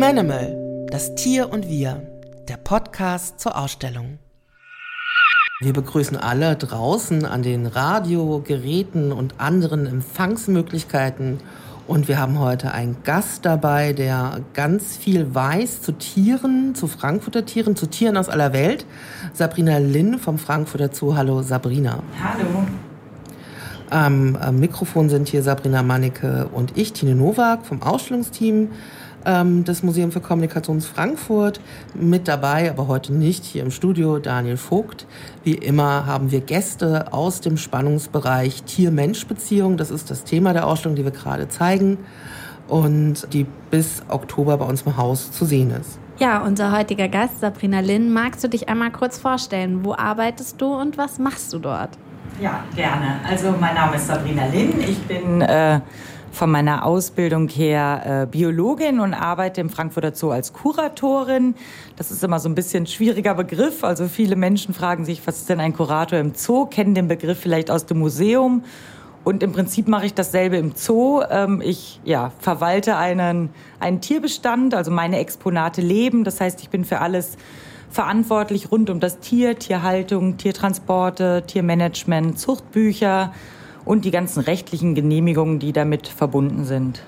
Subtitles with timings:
[0.00, 2.02] Humanimal, das Tier und wir,
[2.48, 4.18] der Podcast zur Ausstellung.
[5.60, 11.40] Wir begrüßen alle draußen an den Radiogeräten und anderen Empfangsmöglichkeiten.
[11.86, 17.44] Und wir haben heute einen Gast dabei, der ganz viel weiß zu Tieren, zu Frankfurter
[17.44, 18.86] Tieren, zu Tieren aus aller Welt.
[19.32, 21.16] Sabrina Linn vom Frankfurter Zoo.
[21.16, 22.02] Hallo Sabrina.
[22.22, 22.66] Hallo.
[23.90, 28.68] Am, Mikrofon sind hier Sabrina Mannecke und ich, Tine Nowak vom Ausstellungsteam
[29.24, 31.60] ähm, des Museum für Kommunikation Frankfurt.
[31.94, 35.06] Mit dabei, aber heute nicht hier im Studio, Daniel Vogt.
[35.44, 39.76] Wie immer haben wir Gäste aus dem Spannungsbereich Tier-Mensch-Beziehung.
[39.76, 41.98] Das ist das Thema der Ausstellung, die wir gerade zeigen
[42.68, 45.98] und die bis Oktober bei uns im Haus zu sehen ist.
[46.18, 49.84] Ja, unser heutiger Gast, Sabrina Linn, magst du dich einmal kurz vorstellen?
[49.84, 51.90] Wo arbeitest du und was machst du dort?
[52.40, 53.20] Ja, gerne.
[53.28, 54.74] Also mein Name ist Sabrina Linn.
[54.80, 55.80] Ich bin äh,
[56.30, 61.54] von meiner Ausbildung her äh, Biologin und arbeite im Frankfurter Zoo als Kuratorin.
[61.96, 63.84] Das ist immer so ein bisschen schwieriger Begriff.
[63.84, 66.66] Also viele Menschen fragen sich, was ist denn ein Kurator im Zoo?
[66.66, 68.62] Kennen den Begriff vielleicht aus dem Museum.
[69.22, 71.22] Und im Prinzip mache ich dasselbe im Zoo.
[71.28, 76.24] Ähm, ich ja, verwalte einen, einen Tierbestand, also meine Exponate leben.
[76.24, 77.36] Das heißt, ich bin für alles
[77.90, 83.32] verantwortlich rund um das Tier, Tierhaltung, Tiertransporte, Tiermanagement, Zuchtbücher
[83.84, 87.02] und die ganzen rechtlichen Genehmigungen, die damit verbunden sind.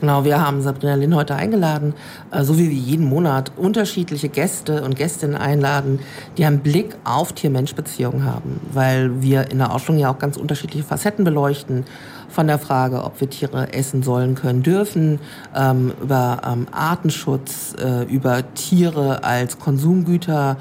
[0.00, 1.92] Genau, wir haben Sabrina Lin heute eingeladen,
[2.30, 5.98] äh, so wie wir jeden Monat unterschiedliche Gäste und Gästinnen einladen,
[6.36, 10.84] die einen Blick auf Tier-Mensch-Beziehungen haben, weil wir in der Ausstellung ja auch ganz unterschiedliche
[10.84, 11.84] Facetten beleuchten
[12.28, 15.20] von der Frage, ob wir Tiere essen sollen, können, dürfen,
[15.54, 20.56] ähm, über ähm, Artenschutz, äh, über Tiere als Konsumgüter,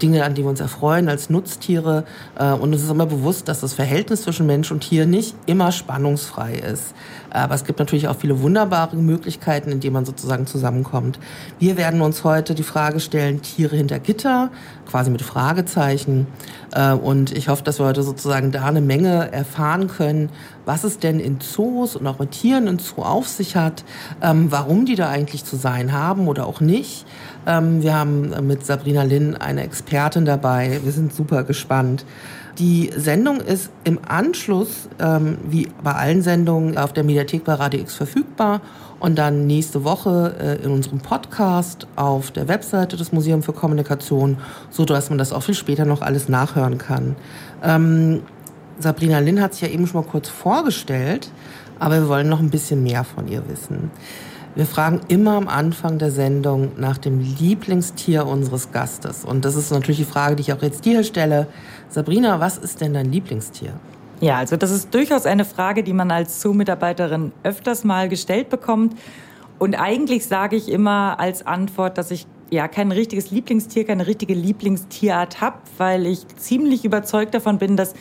[0.00, 2.04] Dinge, an die wir uns erfreuen als Nutztiere.
[2.38, 5.72] Äh, und es ist immer bewusst, dass das Verhältnis zwischen Mensch und Tier nicht immer
[5.72, 6.94] spannungsfrei ist.
[7.32, 11.18] Aber es gibt natürlich auch viele wunderbare Möglichkeiten, in denen man sozusagen zusammenkommt.
[11.58, 14.50] Wir werden uns heute die Frage stellen, Tiere hinter Gitter,
[14.88, 16.26] quasi mit Fragezeichen.
[16.74, 20.30] Äh, und ich hoffe, dass wir heute sozusagen da eine Menge erfahren können,
[20.64, 23.84] was es denn in Zoos und auch mit Tieren in Zoo auf sich hat,
[24.20, 27.06] ähm, warum die da eigentlich zu sein haben oder auch nicht.
[27.46, 30.80] Ähm, wir haben mit Sabrina Linn eine Expertin dabei.
[30.84, 32.04] Wir sind super gespannt.
[32.62, 37.80] Die Sendung ist im Anschluss, ähm, wie bei allen Sendungen, auf der Mediathek bei Radio
[37.80, 38.60] X verfügbar
[39.00, 44.36] und dann nächste Woche äh, in unserem Podcast auf der Webseite des Museums für Kommunikation,
[44.70, 47.16] so dass man das auch viel später noch alles nachhören kann.
[47.64, 48.22] Ähm,
[48.78, 51.32] Sabrina Linn hat sich ja eben schon mal kurz vorgestellt,
[51.80, 53.90] aber wir wollen noch ein bisschen mehr von ihr wissen.
[54.54, 59.24] Wir fragen immer am Anfang der Sendung nach dem Lieblingstier unseres Gastes.
[59.24, 61.46] Und das ist natürlich die Frage, die ich auch jetzt dir stelle.
[61.92, 63.74] Sabrina, was ist denn dein Lieblingstier?
[64.22, 68.94] Ja, also das ist durchaus eine Frage, die man als Zoo-Mitarbeiterin öfters mal gestellt bekommt.
[69.58, 74.32] Und eigentlich sage ich immer als Antwort, dass ich ja kein richtiges Lieblingstier, keine richtige
[74.32, 77.92] Lieblingstierart habe, weil ich ziemlich überzeugt davon bin, dass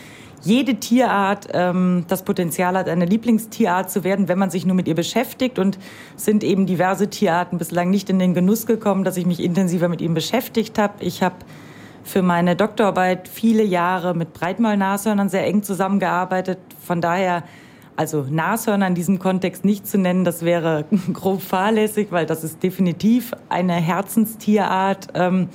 [0.41, 4.88] jede Tierart ähm, das Potenzial hat, eine Lieblingstierart zu werden, wenn man sich nur mit
[4.88, 5.59] ihr beschäftigt.
[5.59, 5.78] Und
[6.16, 10.00] sind eben diverse Tierarten bislang nicht in den Genuss gekommen, dass ich mich intensiver mit
[10.00, 10.94] ihnen beschäftigt habe.
[11.03, 11.35] Ich habe
[12.03, 16.59] für meine Doktorarbeit viele Jahre mit Breitmaulnashörnern sehr eng zusammengearbeitet.
[16.84, 17.44] Von daher,
[17.95, 22.63] also Nashörner in diesem Kontext nicht zu nennen, das wäre grob fahrlässig, weil das ist
[22.63, 25.09] definitiv eine Herzenstierart.
[25.13, 25.50] Ähm,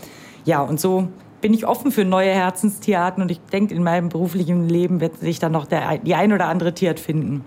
[0.45, 1.09] ja, und so
[1.41, 5.39] bin ich offen für neue Herzenstierarten und ich denke, in meinem beruflichen Leben wird sich
[5.39, 7.45] dann noch der, die ein oder andere Tierart finden.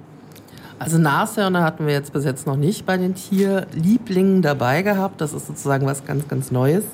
[0.79, 5.19] Also Nashörner hatten wir jetzt bis jetzt noch nicht bei den Tierlieblingen dabei gehabt.
[5.19, 6.85] Das ist sozusagen was ganz, ganz Neues.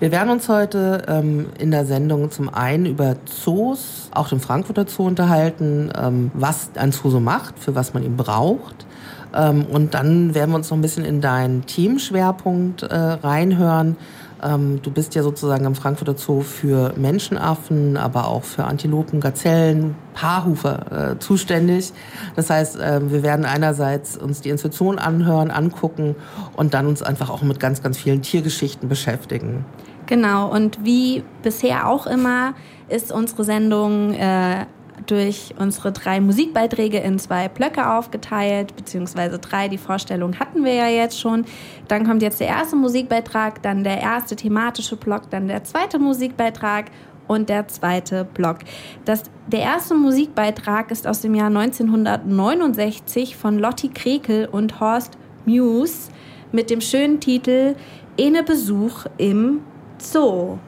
[0.00, 4.86] Wir werden uns heute ähm, in der Sendung zum einen über Zoos, auch den Frankfurter
[4.88, 8.86] Zoo unterhalten, ähm, was ein Zoo so macht, für was man ihn braucht.
[9.32, 13.96] Ähm, und dann werden wir uns noch ein bisschen in deinen Themenschwerpunkt äh, reinhören.
[14.42, 19.94] Ähm, du bist ja sozusagen am Frankfurter Zoo für Menschenaffen, aber auch für Antilopen, Gazellen,
[20.12, 21.92] Paarhufer äh, zuständig.
[22.36, 26.16] Das heißt, äh, wir werden einerseits uns die Institution anhören, angucken
[26.56, 29.64] und dann uns einfach auch mit ganz, ganz vielen Tiergeschichten beschäftigen.
[30.06, 32.54] Genau, und wie bisher auch immer
[32.88, 34.66] ist unsere Sendung äh,
[35.06, 39.68] durch unsere drei Musikbeiträge in zwei Blöcke aufgeteilt, beziehungsweise drei.
[39.68, 41.44] Die Vorstellung hatten wir ja jetzt schon.
[41.88, 46.86] Dann kommt jetzt der erste Musikbeitrag, dann der erste thematische Block, dann der zweite Musikbeitrag
[47.26, 48.58] und der zweite Block.
[49.04, 55.16] Das, der erste Musikbeitrag ist aus dem Jahr 1969 von Lotti Krekel und Horst
[55.46, 56.10] Muse
[56.52, 57.76] mit dem schönen Titel
[58.16, 59.60] Ene Besuch im
[60.04, 60.58] Zoo.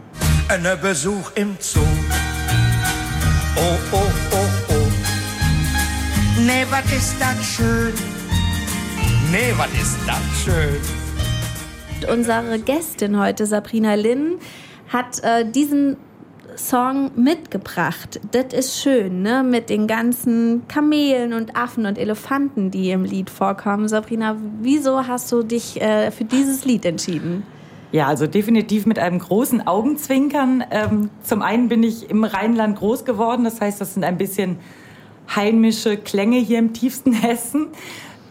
[0.48, 1.80] Ene Besuch im Zoo
[3.58, 4.02] Oh, oh,
[4.32, 4.36] oh,
[4.68, 4.74] oh.
[6.40, 7.92] Nee, was ist das schön?
[9.30, 10.80] Nee, was ist das schön?
[12.12, 14.38] Unsere Gästin heute, Sabrina Linn,
[14.88, 15.96] hat äh, diesen
[16.56, 18.20] Song mitgebracht.
[18.32, 19.42] Das ist schön, ne?
[19.42, 23.88] Mit den ganzen Kamelen und Affen und Elefanten, die im Lied vorkommen.
[23.88, 27.42] Sabrina, wieso hast du dich äh, für dieses Lied entschieden?
[27.92, 30.64] Ja, also definitiv mit einem großen Augenzwinkern.
[30.70, 34.58] Ähm, zum einen bin ich im Rheinland groß geworden, das heißt, das sind ein bisschen
[35.34, 37.68] heimische Klänge hier im tiefsten Hessen.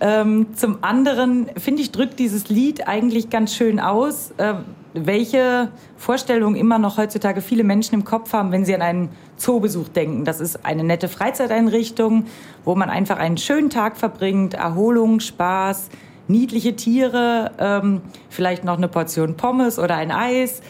[0.01, 4.55] Ähm, zum anderen finde ich, drückt dieses Lied eigentlich ganz schön aus, äh,
[4.93, 9.89] welche Vorstellungen immer noch heutzutage viele Menschen im Kopf haben, wenn sie an einen Zoobesuch
[9.89, 10.25] denken.
[10.25, 12.25] Das ist eine nette Freizeiteinrichtung,
[12.65, 15.89] wo man einfach einen schönen Tag verbringt, Erholung, Spaß,
[16.27, 20.61] niedliche Tiere, ähm, vielleicht noch eine Portion Pommes oder ein Eis.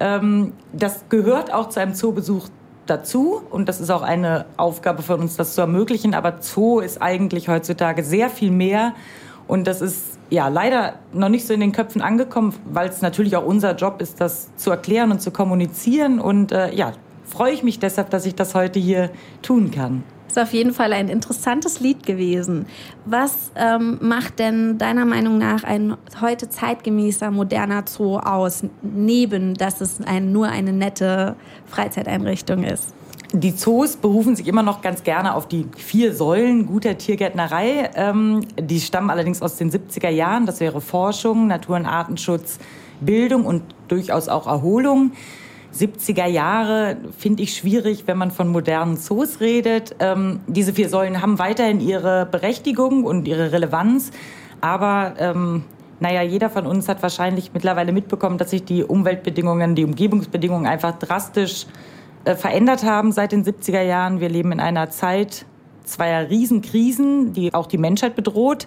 [0.00, 2.48] Ähm, das gehört auch zu einem Zoobesuch
[2.86, 6.14] dazu und das ist auch eine Aufgabe von uns, das zu ermöglichen.
[6.14, 8.94] Aber Zoo ist eigentlich heutzutage sehr viel mehr
[9.46, 13.36] und das ist ja leider noch nicht so in den Köpfen angekommen, weil es natürlich
[13.36, 16.20] auch unser Job ist, das zu erklären und zu kommunizieren.
[16.20, 16.92] Und äh, ja,
[17.24, 19.10] freue ich mich deshalb, dass ich das heute hier
[19.42, 20.04] tun kann.
[20.32, 22.64] Ist auf jeden Fall ein interessantes Lied gewesen.
[23.04, 29.82] Was ähm, macht denn deiner Meinung nach ein heute zeitgemäßer moderner Zoo aus, neben dass
[29.82, 31.36] es ein, nur eine nette
[31.66, 32.94] Freizeiteinrichtung ist?
[33.34, 37.90] Die Zoos berufen sich immer noch ganz gerne auf die vier Säulen guter Tiergärtnerei.
[37.94, 40.46] Ähm, die stammen allerdings aus den 70er Jahren.
[40.46, 42.58] Das wäre Forschung, Natur- und Artenschutz,
[43.02, 45.12] Bildung und durchaus auch Erholung.
[45.74, 49.96] 70er Jahre finde ich schwierig, wenn man von modernen Zoos redet.
[50.00, 54.10] Ähm, diese vier Säulen haben weiterhin ihre Berechtigung und ihre Relevanz,
[54.60, 55.64] aber ähm,
[56.00, 60.98] naja, jeder von uns hat wahrscheinlich mittlerweile mitbekommen, dass sich die Umweltbedingungen, die Umgebungsbedingungen einfach
[60.98, 61.66] drastisch
[62.24, 64.20] äh, verändert haben seit den 70er Jahren.
[64.20, 65.46] Wir leben in einer Zeit
[65.84, 68.66] zweier Riesenkrisen, die auch die Menschheit bedroht.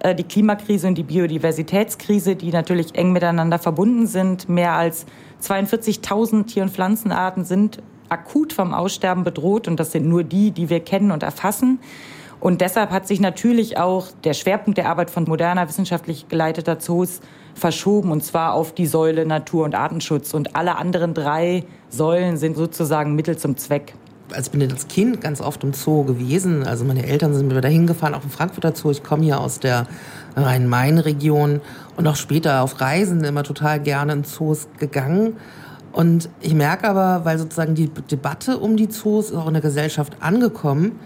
[0.00, 4.48] Äh, die Klimakrise und die Biodiversitätskrise, die natürlich eng miteinander verbunden sind.
[4.48, 5.06] Mehr als
[5.44, 10.70] 42.000 Tier- und Pflanzenarten sind akut vom Aussterben bedroht und das sind nur die, die
[10.70, 11.78] wir kennen und erfassen.
[12.40, 17.20] Und deshalb hat sich natürlich auch der Schwerpunkt der Arbeit von moderner wissenschaftlich geleiteter Zoos
[17.54, 20.34] verschoben und zwar auf die Säule Natur- und Artenschutz.
[20.34, 23.94] Und alle anderen drei Säulen sind sozusagen Mittel zum Zweck
[24.32, 26.66] also bin ich als Kind ganz oft im Zoo gewesen.
[26.66, 28.90] Also meine Eltern sind mir da hingefahren, auch im Frankfurter Zoo.
[28.90, 29.86] Ich komme hier aus der
[30.36, 31.60] Rhein-Main-Region
[31.96, 35.36] und auch später auf Reisen immer total gerne in Zoos gegangen.
[35.92, 39.62] Und ich merke aber, weil sozusagen die Debatte um die Zoos ist auch in der
[39.62, 40.98] Gesellschaft angekommen,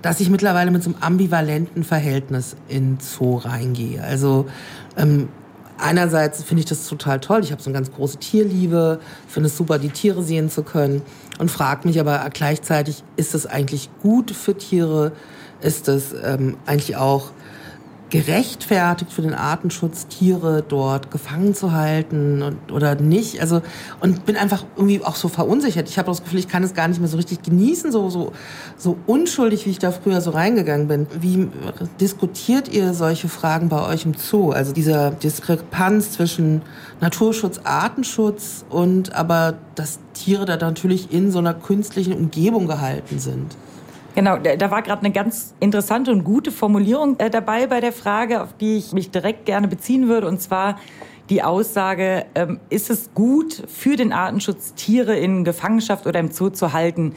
[0.00, 4.02] dass ich mittlerweile mit so einem ambivalenten Verhältnis in Zoo reingehe.
[4.02, 4.46] Also
[4.96, 5.28] ähm,
[5.76, 7.40] einerseits finde ich das total toll.
[7.42, 11.02] Ich habe so eine ganz große Tierliebe, finde es super, die Tiere sehen zu können
[11.38, 15.12] und frage mich aber gleichzeitig, ist es eigentlich gut für Tiere?
[15.60, 17.32] Ist es ähm, eigentlich auch
[18.10, 23.40] gerechtfertigt für den Artenschutz, Tiere dort gefangen zu halten und, oder nicht.
[23.40, 23.62] Also
[24.00, 25.88] und bin einfach irgendwie auch so verunsichert.
[25.88, 28.32] Ich habe das Gefühl, ich kann es gar nicht mehr so richtig genießen, so so
[28.76, 31.06] so unschuldig, wie ich da früher so reingegangen bin.
[31.20, 31.48] Wie
[32.00, 34.50] diskutiert ihr solche Fragen bei euch im Zoo?
[34.50, 36.62] Also dieser Diskrepanz zwischen
[37.00, 43.56] Naturschutz, Artenschutz und aber dass Tiere da natürlich in so einer künstlichen Umgebung gehalten sind.
[44.14, 48.42] Genau, da war gerade eine ganz interessante und gute Formulierung äh, dabei bei der Frage,
[48.42, 50.76] auf die ich mich direkt gerne beziehen würde, und zwar
[51.30, 56.50] die Aussage, ähm, ist es gut für den Artenschutz, Tiere in Gefangenschaft oder im Zoo
[56.50, 57.14] zu halten?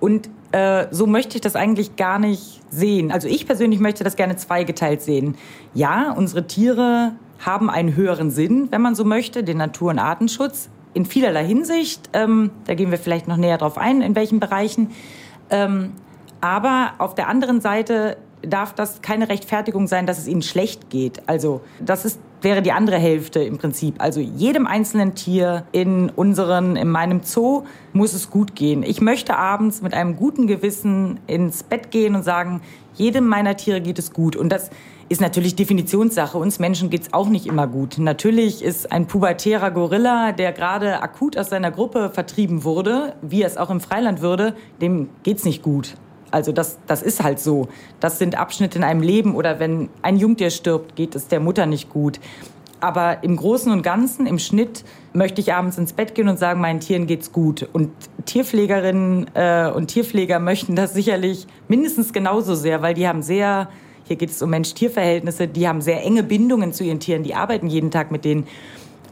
[0.00, 3.10] Und äh, so möchte ich das eigentlich gar nicht sehen.
[3.10, 5.36] Also ich persönlich möchte das gerne zweigeteilt sehen.
[5.72, 10.68] Ja, unsere Tiere haben einen höheren Sinn, wenn man so möchte, den Natur- und Artenschutz
[10.92, 12.10] in vielerlei Hinsicht.
[12.12, 14.90] Ähm, da gehen wir vielleicht noch näher drauf ein, in welchen Bereichen.
[15.50, 15.92] Ähm,
[16.44, 21.22] aber auf der anderen Seite darf das keine Rechtfertigung sein, dass es ihnen schlecht geht.
[21.26, 23.94] Also das ist, wäre die andere Hälfte im Prinzip.
[23.96, 27.62] Also jedem einzelnen Tier in unseren, in meinem Zoo
[27.94, 28.82] muss es gut gehen.
[28.82, 32.60] Ich möchte abends mit einem guten Gewissen ins Bett gehen und sagen,
[32.92, 34.36] jedem meiner Tiere geht es gut.
[34.36, 34.68] Und das
[35.08, 36.36] ist natürlich Definitionssache.
[36.36, 37.96] Uns Menschen geht es auch nicht immer gut.
[37.96, 43.56] Natürlich ist ein pubertärer Gorilla, der gerade akut aus seiner Gruppe vertrieben wurde, wie es
[43.56, 45.96] auch im Freiland würde, dem geht es nicht gut.
[46.34, 47.68] Also das, das ist halt so.
[48.00, 51.64] Das sind Abschnitte in einem Leben oder wenn ein Jungtier stirbt, geht es der Mutter
[51.64, 52.18] nicht gut.
[52.80, 56.60] Aber im Großen und Ganzen, im Schnitt, möchte ich abends ins Bett gehen und sagen,
[56.60, 57.68] meinen Tieren geht's gut.
[57.72, 57.92] Und
[58.24, 63.68] Tierpflegerinnen äh, und Tierpfleger möchten das sicherlich mindestens genauso sehr, weil die haben sehr,
[64.02, 67.68] hier geht es um Mensch-Tier-Verhältnisse, die haben sehr enge Bindungen zu ihren Tieren, die arbeiten
[67.68, 68.48] jeden Tag mit denen.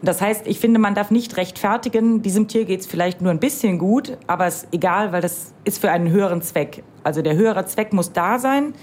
[0.03, 3.39] Das heißt, ich finde, man darf nicht rechtfertigen, diesem Tier geht es vielleicht nur ein
[3.39, 6.83] bisschen gut, aber es ist egal, weil das ist für einen höheren Zweck.
[7.05, 8.75] Also der höhere Zweck muss da sein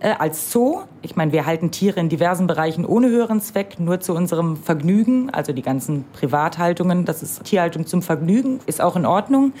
[0.00, 0.80] äh, als Zoo.
[1.02, 5.30] Ich meine, wir halten Tiere in diversen Bereichen ohne höheren Zweck, nur zu unserem Vergnügen.
[5.30, 9.52] Also die ganzen Privathaltungen, das ist Tierhaltung zum Vergnügen, ist auch in Ordnung.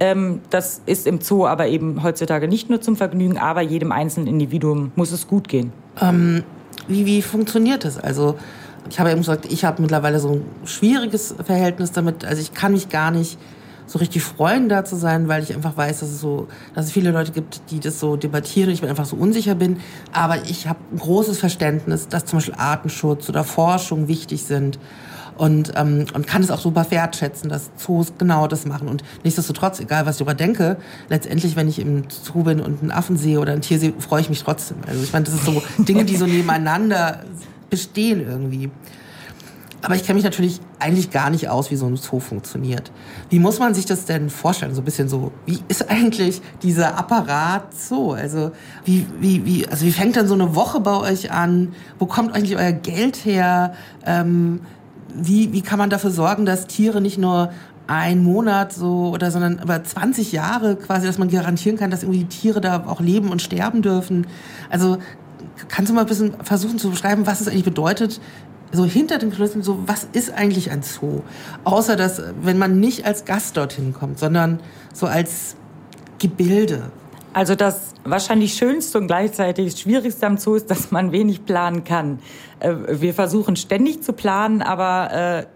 [0.00, 4.28] Ähm, das ist im Zoo aber eben heutzutage nicht nur zum Vergnügen, aber jedem einzelnen
[4.28, 5.72] Individuum muss es gut gehen.
[6.00, 6.42] Ähm,
[6.88, 7.98] wie, wie funktioniert das?
[7.98, 8.36] Also
[8.88, 12.24] ich habe eben gesagt, ich habe mittlerweile so ein schwieriges Verhältnis damit.
[12.24, 13.38] Also ich kann mich gar nicht
[13.90, 16.92] so richtig freuen, da zu sein, weil ich einfach weiß, dass es so, dass es
[16.92, 18.70] viele Leute gibt, die das so debattieren.
[18.70, 19.78] Ich bin einfach so unsicher bin.
[20.12, 24.78] Aber ich habe ein großes Verständnis, dass zum Beispiel Artenschutz oder Forschung wichtig sind
[25.36, 28.86] und, ähm, und kann es auch super wertschätzen, dass Zoos genau das machen.
[28.86, 30.76] Und nichtsdestotrotz, egal was ich darüber denke,
[31.08, 34.20] letztendlich, wenn ich im Zoo bin und einen Affen sehe oder ein Tier sehe, freue
[34.20, 34.76] ich mich trotzdem.
[34.86, 37.24] Also ich meine, das sind so Dinge, die so nebeneinander
[37.70, 38.70] bestehen irgendwie.
[39.82, 42.92] Aber ich kenne mich natürlich eigentlich gar nicht aus, wie so ein Zoo funktioniert.
[43.30, 44.74] Wie muss man sich das denn vorstellen?
[44.74, 48.12] So ein bisschen so, wie ist eigentlich dieser Apparat Zoo?
[48.12, 48.52] Also
[48.84, 51.72] wie, wie, wie, also wie fängt dann so eine Woche bei euch an?
[51.98, 53.74] Wo kommt eigentlich euer Geld her?
[54.04, 54.60] Ähm,
[55.14, 57.50] wie, wie kann man dafür sorgen, dass Tiere nicht nur
[57.86, 62.20] ein Monat so oder sondern über 20 Jahre quasi, dass man garantieren kann, dass irgendwie
[62.20, 64.28] die Tiere da auch leben und sterben dürfen.
[64.68, 64.98] Also
[65.68, 68.20] kannst du mal ein bisschen versuchen zu beschreiben, was es eigentlich bedeutet,
[68.72, 71.22] so hinter den Kulissen, so was ist eigentlich ein Zoo?
[71.64, 74.60] Außer dass, wenn man nicht als Gast dorthin kommt, sondern
[74.92, 75.56] so als
[76.18, 76.90] Gebilde.
[77.32, 82.18] Also das wahrscheinlich schönste und gleichzeitig schwierigste am Zoo ist, dass man wenig planen kann.
[82.58, 85.46] Äh, wir versuchen ständig zu planen, aber äh,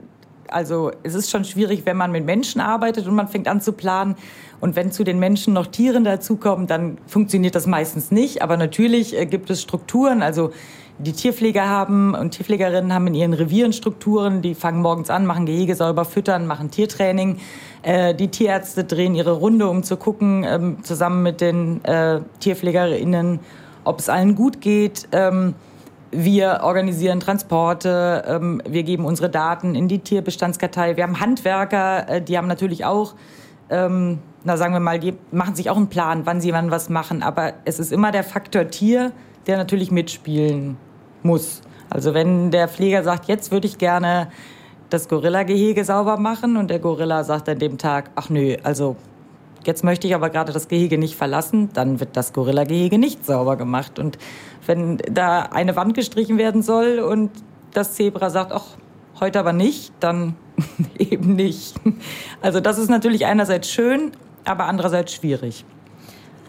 [0.49, 3.73] also es ist schon schwierig, wenn man mit Menschen arbeitet und man fängt an zu
[3.73, 4.15] planen.
[4.61, 8.41] Und wenn zu den Menschen noch Tiere dazukommen, dann funktioniert das meistens nicht.
[8.41, 10.23] Aber natürlich äh, gibt es Strukturen.
[10.23, 10.53] Also
[10.99, 15.45] die Tierpfleger haben und Tierpflegerinnen haben in ihren Revieren Strukturen, die fangen morgens an, machen
[15.45, 17.39] Gehege sauber, füttern, machen Tiertraining.
[17.83, 23.41] Äh, die Tierärzte drehen ihre Runde, um zu gucken, ähm, zusammen mit den äh, TierpflegerInnen,
[23.83, 25.09] ob es allen gut geht.
[25.11, 25.55] Ähm,
[26.13, 30.97] wir organisieren Transporte, ähm, wir geben unsere Daten in die Tierbestandskartei.
[30.97, 33.15] Wir haben Handwerker, äh, die haben natürlich auch,
[33.67, 37.23] na sagen wir mal, die machen sich auch einen Plan, wann sie wann was machen.
[37.23, 39.11] Aber es ist immer der Faktor Tier,
[39.47, 40.77] der natürlich mitspielen
[41.25, 41.63] muss.
[41.91, 44.29] Also wenn der Pfleger sagt, jetzt würde ich gerne
[44.91, 48.97] das Gorilla-Gehege sauber machen und der Gorilla sagt an dem Tag, ach nö, also
[49.67, 53.57] jetzt möchte ich aber gerade das Gehege nicht verlassen, dann wird das Gorilla-Gehege nicht sauber
[53.57, 53.99] gemacht.
[53.99, 54.19] Und
[54.67, 57.31] wenn da eine Wand gestrichen werden soll und
[57.73, 58.77] das Zebra sagt, ach,
[59.21, 60.37] heute aber nicht, dann
[60.99, 61.75] eben nicht.
[62.41, 64.13] Also das ist natürlich einerseits schön,
[64.45, 65.65] aber andererseits schwierig.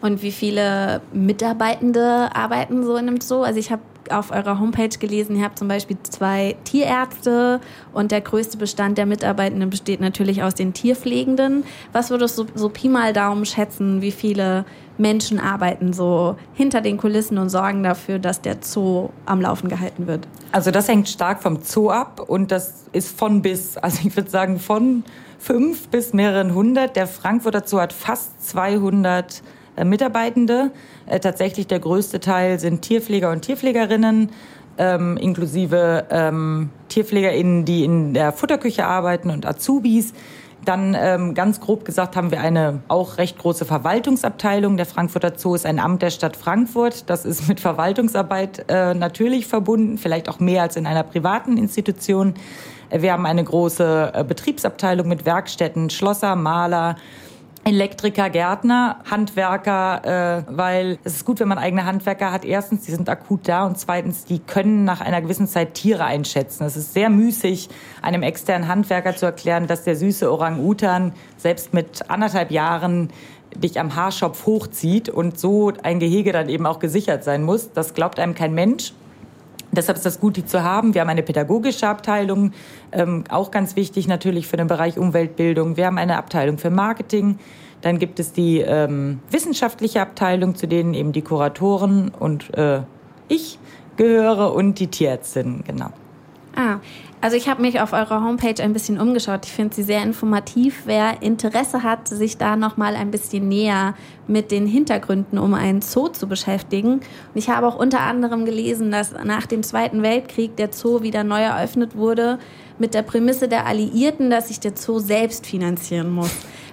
[0.02, 3.42] Und wie viele Mitarbeitende arbeiten so in einem Zoo?
[3.42, 7.60] Also ich habe auf eurer Homepage gelesen, ihr habt zum Beispiel zwei Tierärzte
[7.94, 11.64] und der größte Bestand der Mitarbeitenden besteht natürlich aus den Tierpflegenden.
[11.92, 14.66] Was würdest du so Pi mal Daumen schätzen, wie viele
[14.98, 20.08] Menschen arbeiten so hinter den Kulissen und sorgen dafür, dass der Zoo am Laufen gehalten
[20.08, 20.28] wird?
[20.52, 23.78] Also das hängt stark vom Zoo ab und das ist von bis.
[23.78, 25.04] Also ich würde sagen von
[25.40, 26.96] fünf bis mehreren hundert.
[26.96, 29.42] Der Frankfurter Zoo hat fast 200 äh,
[29.84, 30.72] Mitarbeitende.
[31.08, 34.30] Äh, tatsächlich der größte Teil sind Tierpfleger und Tierpflegerinnen,
[34.78, 40.14] ähm, inklusive ähm, TierpflegerInnen, die in der Futterküche arbeiten und Azubis.
[40.64, 44.78] Dann ähm, ganz grob gesagt haben wir eine auch recht große Verwaltungsabteilung.
[44.78, 47.10] Der Frankfurter Zoo ist ein Amt der Stadt Frankfurt.
[47.10, 52.34] Das ist mit Verwaltungsarbeit äh, natürlich verbunden, vielleicht auch mehr als in einer privaten Institution.
[52.90, 56.96] Wir haben eine große äh, Betriebsabteilung mit Werkstätten, Schlosser, Maler,
[57.68, 62.46] Elektriker, Gärtner, Handwerker, äh, weil es ist gut, wenn man eigene Handwerker hat.
[62.46, 66.64] Erstens, die sind akut da und zweitens, die können nach einer gewissen Zeit Tiere einschätzen.
[66.64, 67.70] Es ist sehr müßig,
[68.04, 73.10] einem externen Handwerker zu erklären, dass der süße Orang-Utan selbst mit anderthalb Jahren
[73.56, 77.72] dich am Haarschopf hochzieht und so ein Gehege dann eben auch gesichert sein muss.
[77.74, 78.94] Das glaubt einem kein Mensch.
[79.76, 80.94] Deshalb ist das gut, die zu haben.
[80.94, 82.52] Wir haben eine pädagogische Abteilung,
[82.92, 85.78] ähm, auch ganz wichtig natürlich für den Bereich Umweltbildung.
[85.78, 87.38] Wir haben eine Abteilung für Marketing.
[87.82, 92.82] Dann gibt es die ähm, wissenschaftliche Abteilung, zu denen eben die Kuratoren und äh,
[93.28, 93.60] ich
[93.98, 95.90] gehöre und die Tierärztin, genau.
[96.56, 96.78] Ah,
[97.26, 99.48] also ich habe mich auf eurer Homepage ein bisschen umgeschaut.
[99.48, 100.84] Ich finde sie sehr informativ.
[100.86, 103.96] Wer Interesse hat, sich da noch mal ein bisschen näher
[104.28, 106.94] mit den Hintergründen um einen Zoo zu beschäftigen.
[106.94, 107.04] Und
[107.34, 111.42] ich habe auch unter anderem gelesen, dass nach dem Zweiten Weltkrieg der Zoo wieder neu
[111.42, 112.38] eröffnet wurde
[112.78, 116.30] mit der Prämisse der Alliierten, dass sich der Zoo selbst finanzieren muss.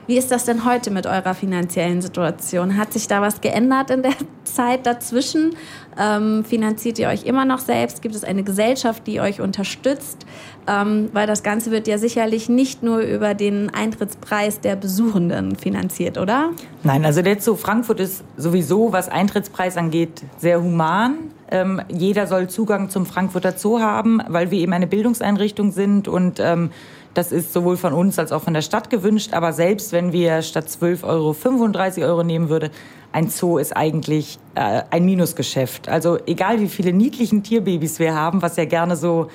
[0.06, 2.76] Wie ist das denn heute mit eurer finanziellen Situation?
[2.76, 5.54] Hat sich da was geändert in der Zeit dazwischen?
[5.98, 8.02] Ähm, finanziert ihr euch immer noch selbst?
[8.02, 10.26] Gibt es eine Gesellschaft, die euch unterstützt?
[10.66, 16.18] Ähm, weil das Ganze wird ja sicherlich nicht nur über den Eintrittspreis der Besuchenden finanziert,
[16.18, 16.50] oder?
[16.82, 21.14] Nein, also der Zoo Frankfurt ist sowieso, was Eintrittspreis angeht, sehr human.
[21.50, 26.40] Ähm, jeder soll Zugang zum Frankfurter Zoo haben, weil wir eben eine Bildungseinrichtung sind und
[26.40, 26.70] ähm,
[27.14, 29.32] das ist sowohl von uns als auch von der Stadt gewünscht.
[29.32, 32.70] Aber selbst wenn wir statt 12 Euro 35 Euro nehmen würde,
[33.12, 35.88] ein Zoo ist eigentlich äh, ein Minusgeschäft.
[35.88, 39.28] Also egal wie viele niedlichen Tierbabys wir haben, was ja gerne so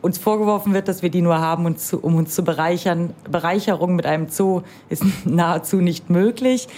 [0.00, 3.14] uns vorgeworfen wird, dass wir die nur haben, um uns zu bereichern.
[3.30, 6.68] Bereicherung mit einem Zoo ist nahezu nicht möglich.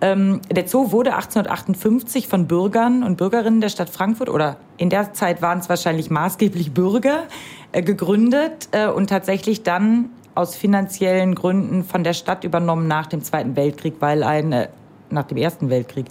[0.00, 5.12] Ähm, der Zoo wurde 1858 von Bürgern und Bürgerinnen der Stadt Frankfurt oder in der
[5.12, 7.24] Zeit waren es wahrscheinlich maßgeblich Bürger
[7.72, 13.22] äh, gegründet äh, und tatsächlich dann aus finanziellen Gründen von der Stadt übernommen nach dem
[13.22, 14.68] Zweiten Weltkrieg, weil ein äh,
[15.10, 16.06] nach dem Ersten Weltkrieg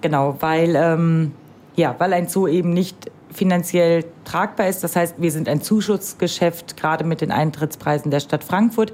[0.00, 1.32] genau, weil ähm,
[1.76, 4.84] ja, weil ein Zoo eben nicht finanziell tragbar ist.
[4.84, 8.92] Das heißt, wir sind ein Zuschussgeschäft gerade mit den Eintrittspreisen der Stadt Frankfurt.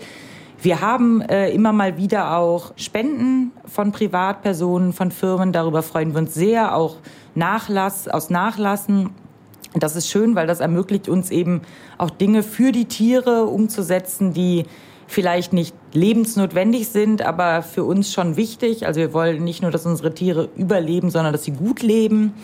[0.63, 5.53] Wir haben äh, immer mal wieder auch Spenden von Privatpersonen, von Firmen.
[5.53, 6.75] Darüber freuen wir uns sehr.
[6.77, 6.97] Auch
[7.35, 9.11] Nachlass aus Nachlassen.
[9.75, 11.63] Das ist schön, weil das ermöglicht uns eben
[11.97, 14.65] auch Dinge für die Tiere umzusetzen, die
[15.07, 18.87] vielleicht nicht lebensnotwendig sind, aber für uns schon wichtig.
[18.87, 22.35] Also wir wollen nicht nur, dass unsere Tiere überleben, sondern dass sie gut leben.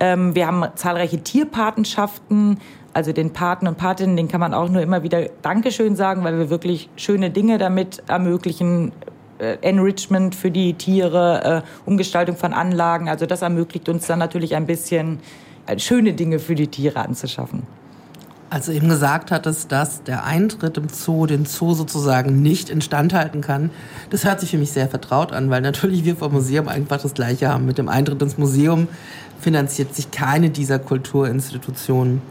[0.00, 2.58] Ähm, wir haben zahlreiche Tierpatenschaften
[2.92, 6.38] also den Paten und Patinnen, den kann man auch nur immer wieder Dankeschön sagen, weil
[6.38, 8.92] wir wirklich schöne Dinge damit ermöglichen.
[9.38, 13.08] Äh, Enrichment für die Tiere, äh, Umgestaltung von Anlagen.
[13.08, 15.20] Also das ermöglicht uns dann natürlich ein bisschen
[15.66, 17.62] äh, schöne Dinge für die Tiere anzuschaffen.
[18.50, 23.14] Also eben gesagt hat es, dass der Eintritt im Zoo den Zoo sozusagen nicht instand
[23.14, 23.70] halten kann.
[24.10, 27.14] Das hört sich für mich sehr vertraut an, weil natürlich wir vom Museum einfach das
[27.14, 27.64] Gleiche haben.
[27.64, 28.88] Mit dem Eintritt ins Museum
[29.40, 32.22] finanziert sich keine dieser Kulturinstitutionen.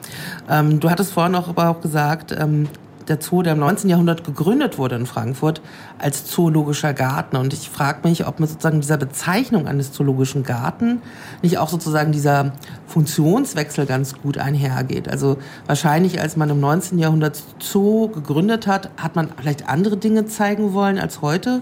[0.49, 2.67] Ähm, du hattest vorhin auch aber auch gesagt, ähm,
[3.09, 3.89] der Zoo, der im 19.
[3.89, 5.61] Jahrhundert gegründet wurde in Frankfurt,
[5.97, 7.35] als zoologischer Garten.
[7.35, 11.01] Und ich frage mich, ob mit sozusagen dieser Bezeichnung eines zoologischen Garten
[11.41, 12.53] nicht auch sozusagen dieser
[12.87, 15.09] Funktionswechsel ganz gut einhergeht.
[15.09, 16.99] Also wahrscheinlich, als man im 19.
[16.99, 21.61] Jahrhundert Zoo gegründet hat, hat man vielleicht andere Dinge zeigen wollen als heute.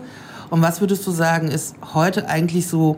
[0.50, 2.98] Und was würdest du sagen, ist heute eigentlich so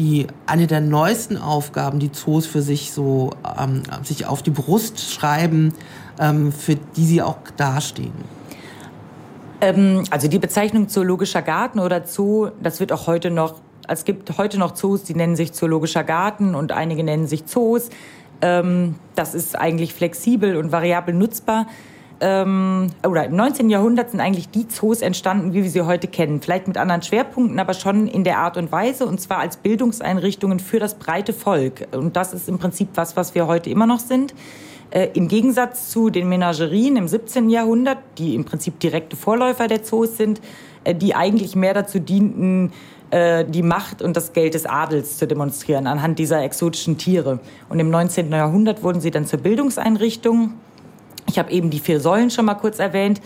[0.00, 4.98] die eine der neuesten Aufgaben, die Zoos für sich so ähm, sich auf die Brust
[5.12, 5.74] schreiben,
[6.18, 8.14] ähm, für die sie auch dastehen?
[9.60, 13.56] Ähm, also die Bezeichnung Zoologischer Garten oder Zoo, das wird auch heute noch,
[13.88, 17.90] es gibt heute noch Zoos, die nennen sich Zoologischer Garten und einige nennen sich Zoos.
[18.40, 21.66] Ähm, das ist eigentlich flexibel und variabel nutzbar
[22.20, 23.70] ähm, oder im 19.
[23.70, 26.40] Jahrhundert sind eigentlich die Zoos entstanden, wie wir sie heute kennen.
[26.42, 30.60] Vielleicht mit anderen Schwerpunkten, aber schon in der Art und Weise und zwar als Bildungseinrichtungen
[30.60, 31.88] für das breite Volk.
[31.92, 34.34] Und das ist im Prinzip was, was wir heute immer noch sind.
[34.90, 37.48] Äh, Im Gegensatz zu den Menagerien im 17.
[37.48, 40.40] Jahrhundert, die im Prinzip direkte Vorläufer der Zoos sind,
[40.84, 42.72] äh, die eigentlich mehr dazu dienten,
[43.10, 47.38] äh, die Macht und das Geld des Adels zu demonstrieren anhand dieser exotischen Tiere.
[47.68, 48.30] Und im 19.
[48.30, 50.54] Jahrhundert wurden sie dann zur Bildungseinrichtung
[51.30, 53.20] ich habe eben die vier Säulen schon mal kurz erwähnt.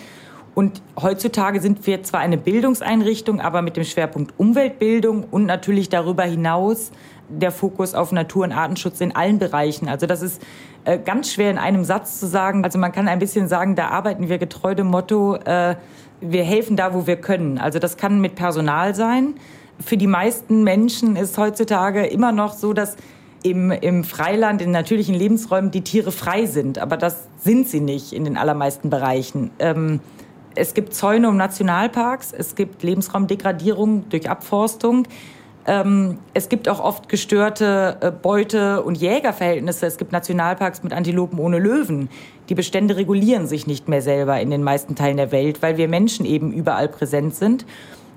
[0.55, 6.23] Und heutzutage sind wir zwar eine Bildungseinrichtung, aber mit dem Schwerpunkt Umweltbildung und natürlich darüber
[6.23, 6.93] hinaus
[7.29, 9.89] der Fokus auf Natur- und Artenschutz in allen Bereichen.
[9.89, 10.41] Also das ist
[10.85, 12.63] äh, ganz schwer in einem Satz zu sagen.
[12.63, 15.75] Also man kann ein bisschen sagen, da arbeiten wir getreu dem Motto, äh,
[16.21, 17.59] wir helfen da, wo wir können.
[17.59, 19.35] Also das kann mit Personal sein.
[19.81, 22.97] Für die meisten Menschen ist heutzutage immer noch so, dass
[23.45, 26.79] im, im Freiland, in natürlichen Lebensräumen die Tiere frei sind.
[26.79, 29.51] Aber das sind sie nicht in den allermeisten Bereichen.
[29.59, 30.01] Ähm,
[30.57, 35.07] es gibt Zäune um Nationalparks, es gibt Lebensraumdegradierung durch Abforstung.
[35.67, 39.87] Ähm, es gibt auch oft gestörte äh, Beute- und Jägerverhältnisse.
[39.87, 42.09] Es gibt Nationalparks mit Antilopen ohne Löwen.
[42.49, 45.89] Die Bestände regulieren sich nicht mehr selber in den meisten Teilen der Welt, weil wir
[45.89, 47.67] Menschen eben überall präsent sind.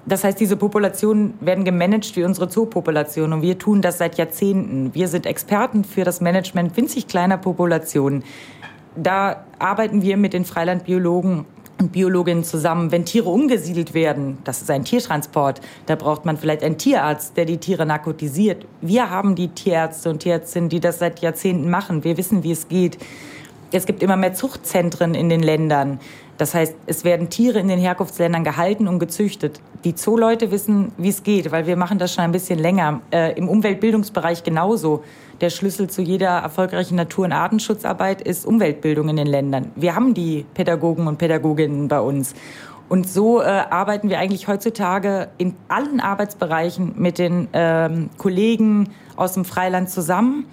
[0.08, 4.96] Das heißt, diese Populationen werden gemanagt wie unsere Zoopopulation und wir tun das seit Jahrzehnten.
[4.96, 8.24] Wir sind Experten für das Management winzig kleiner Populationen.
[8.96, 11.46] Da arbeiten wir mit den Freilandbiologen
[11.80, 16.64] und Biologinnen zusammen, wenn Tiere umgesiedelt werden, das ist ein Tiertransport, da braucht man vielleicht
[16.64, 18.66] einen Tierarzt, der die Tiere narkotisiert.
[18.82, 22.04] Wir haben die Tierärzte und Tierärztinnen, die das seit Jahrzehnten machen.
[22.04, 22.98] Wir wissen, wie es geht.
[23.72, 26.00] Es gibt immer mehr Zuchtzentren in den Ländern.
[26.38, 29.60] Das heißt, es werden Tiere in den Herkunftsländern gehalten und gezüchtet.
[29.84, 33.02] Die Zooleute wissen, wie es geht, weil wir machen das schon ein bisschen länger.
[33.12, 35.04] Äh, Im Umweltbildungsbereich genauso.
[35.42, 39.72] Der Schlüssel zu jeder erfolgreichen Natur- und Artenschutzarbeit ist Umweltbildung in den Ländern.
[39.76, 42.34] Wir haben die Pädagogen und Pädagoginnen bei uns.
[42.90, 49.34] Und so äh, arbeiten wir eigentlich heutzutage in allen Arbeitsbereichen mit den ähm, Kollegen aus
[49.34, 50.46] dem Freiland zusammen.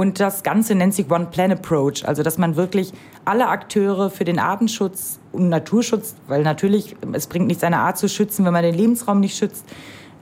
[0.00, 2.94] Und das Ganze nennt sich One Plan Approach, also dass man wirklich
[3.26, 8.08] alle Akteure für den Artenschutz und Naturschutz, weil natürlich es bringt nichts, eine Art zu
[8.08, 9.66] schützen, wenn man den Lebensraum nicht schützt,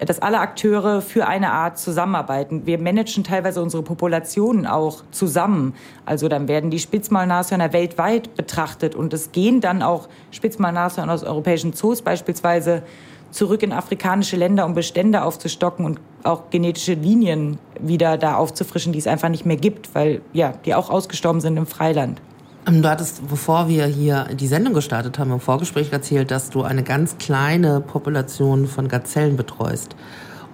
[0.01, 2.67] dass alle Akteure für eine Art zusammenarbeiten.
[2.67, 5.75] Wir managen teilweise unsere Populationen auch zusammen.
[6.05, 11.73] Also dann werden die Spitzmalnashörner weltweit betrachtet und es gehen dann auch Spitzmalnashörner aus europäischen
[11.73, 12.83] Zoos beispielsweise
[13.31, 18.99] zurück in afrikanische Länder, um Bestände aufzustocken und auch genetische Linien wieder da aufzufrischen, die
[18.99, 22.21] es einfach nicht mehr gibt, weil ja, die auch ausgestorben sind im Freiland.
[22.67, 26.62] Ähm, du hattest, bevor wir hier die Sendung gestartet haben, im Vorgespräch erzählt, dass du
[26.62, 29.95] eine ganz kleine Population von Gazellen betreust.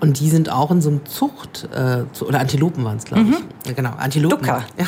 [0.00, 3.28] Und die sind auch in so einem Zucht, äh, oder Antilopen waren es, glaube ich.
[3.28, 3.44] Mhm.
[3.66, 4.38] Ja, genau, Antilopen.
[4.38, 4.62] Ducker.
[4.78, 4.86] Ja.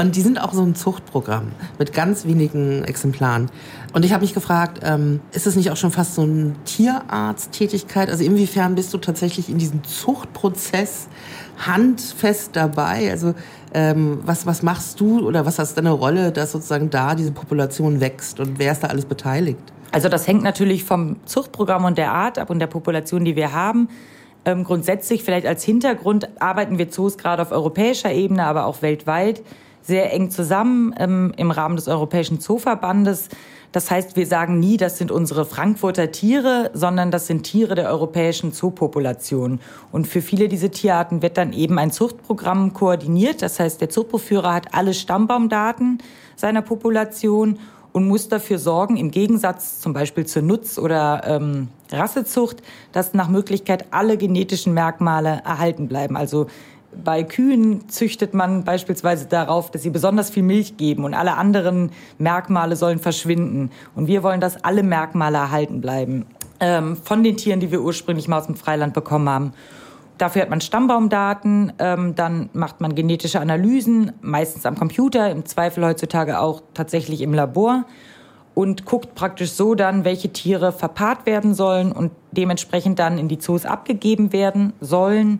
[0.00, 3.50] Und die sind auch so ein Zuchtprogramm mit ganz wenigen Exemplaren.
[3.94, 8.10] Und ich habe mich gefragt, ähm, ist es nicht auch schon fast so eine Tierarzttätigkeit?
[8.10, 11.08] Also inwiefern bist du tatsächlich in diesem Zuchtprozess
[11.66, 13.10] handfest dabei?
[13.10, 13.34] Also
[13.72, 18.00] ähm, was, was machst du oder was hast deine Rolle, dass sozusagen da diese Population
[18.00, 19.60] wächst und wer ist da alles beteiligt?
[19.90, 23.52] Also das hängt natürlich vom Zuchtprogramm und der Art ab und der Population, die wir
[23.52, 23.88] haben.
[24.44, 29.42] Ähm, grundsätzlich vielleicht als Hintergrund arbeiten wir Zoos gerade auf europäischer Ebene, aber auch weltweit
[29.82, 33.30] sehr eng zusammen ähm, im Rahmen des Europäischen Zooverbandes.
[33.72, 37.90] Das heißt, wir sagen nie, das sind unsere Frankfurter Tiere, sondern das sind Tiere der
[37.90, 39.60] europäischen Zoopopulation.
[39.92, 43.42] Und für viele dieser Tierarten wird dann eben ein Zuchtprogramm koordiniert.
[43.42, 45.98] Das heißt, der Zooproführer hat alle Stammbaumdaten
[46.36, 47.58] seiner Population
[47.92, 53.28] und muss dafür sorgen, im Gegensatz zum Beispiel zur Nutz- oder ähm, Rassezucht, dass nach
[53.28, 56.16] Möglichkeit alle genetischen Merkmale erhalten bleiben.
[56.16, 56.46] Also
[56.92, 61.90] bei Kühen züchtet man beispielsweise darauf, dass sie besonders viel Milch geben und alle anderen
[62.18, 63.70] Merkmale sollen verschwinden.
[63.94, 66.26] Und wir wollen, dass alle Merkmale erhalten bleiben
[66.60, 69.52] ähm, von den Tieren, die wir ursprünglich mal aus dem Freiland bekommen haben.
[70.16, 75.84] Dafür hat man Stammbaumdaten, ähm, dann macht man genetische Analysen, meistens am Computer, im Zweifel
[75.84, 77.84] heutzutage auch tatsächlich im Labor
[78.54, 83.38] und guckt praktisch so dann, welche Tiere verpaart werden sollen und dementsprechend dann in die
[83.38, 85.38] Zoos abgegeben werden sollen.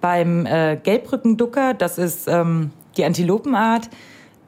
[0.00, 3.90] Beim äh, Gelbrückenducker, das ist ähm, die Antilopenart,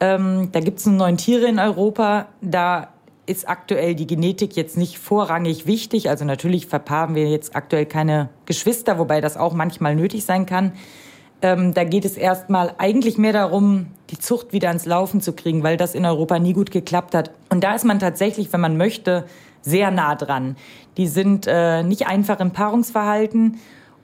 [0.00, 2.26] ähm, da gibt es neun Tiere in Europa.
[2.40, 2.88] Da
[3.24, 6.08] ist aktuell die Genetik jetzt nicht vorrangig wichtig.
[6.10, 10.72] Also natürlich verpaaren wir jetzt aktuell keine Geschwister, wobei das auch manchmal nötig sein kann.
[11.40, 15.62] Ähm, da geht es erstmal eigentlich mehr darum, die Zucht wieder ans Laufen zu kriegen,
[15.62, 17.30] weil das in Europa nie gut geklappt hat.
[17.48, 19.24] Und da ist man tatsächlich, wenn man möchte,
[19.60, 20.56] sehr nah dran.
[20.96, 23.60] Die sind äh, nicht einfach im Paarungsverhalten.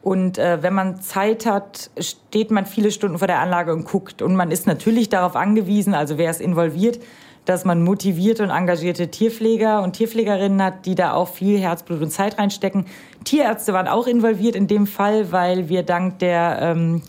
[0.09, 4.23] Und äh, wenn man Zeit hat, steht man viele Stunden vor der Anlage und guckt.
[4.23, 6.99] Und man ist natürlich darauf angewiesen, also wer ist involviert,
[7.45, 12.11] dass man motivierte und engagierte Tierpfleger und Tierpflegerinnen hat, die da auch viel Herzblut und
[12.11, 12.87] Zeit reinstecken.
[13.25, 17.03] Tierärzte waren auch involviert in dem Fall, weil wir dank der, ähm,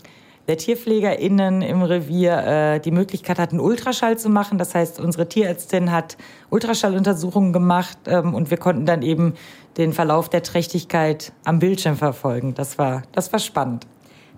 [0.50, 4.58] der TierpflegerInnen im Revier äh, die Möglichkeit hatten, Ultraschall zu machen.
[4.58, 6.16] Das heißt, unsere Tierärztin hat
[6.50, 9.34] Ultraschalluntersuchungen gemacht ähm, und wir konnten dann eben
[9.76, 12.54] den Verlauf der Trächtigkeit am Bildschirm verfolgen.
[12.54, 13.86] Das war, das war spannend.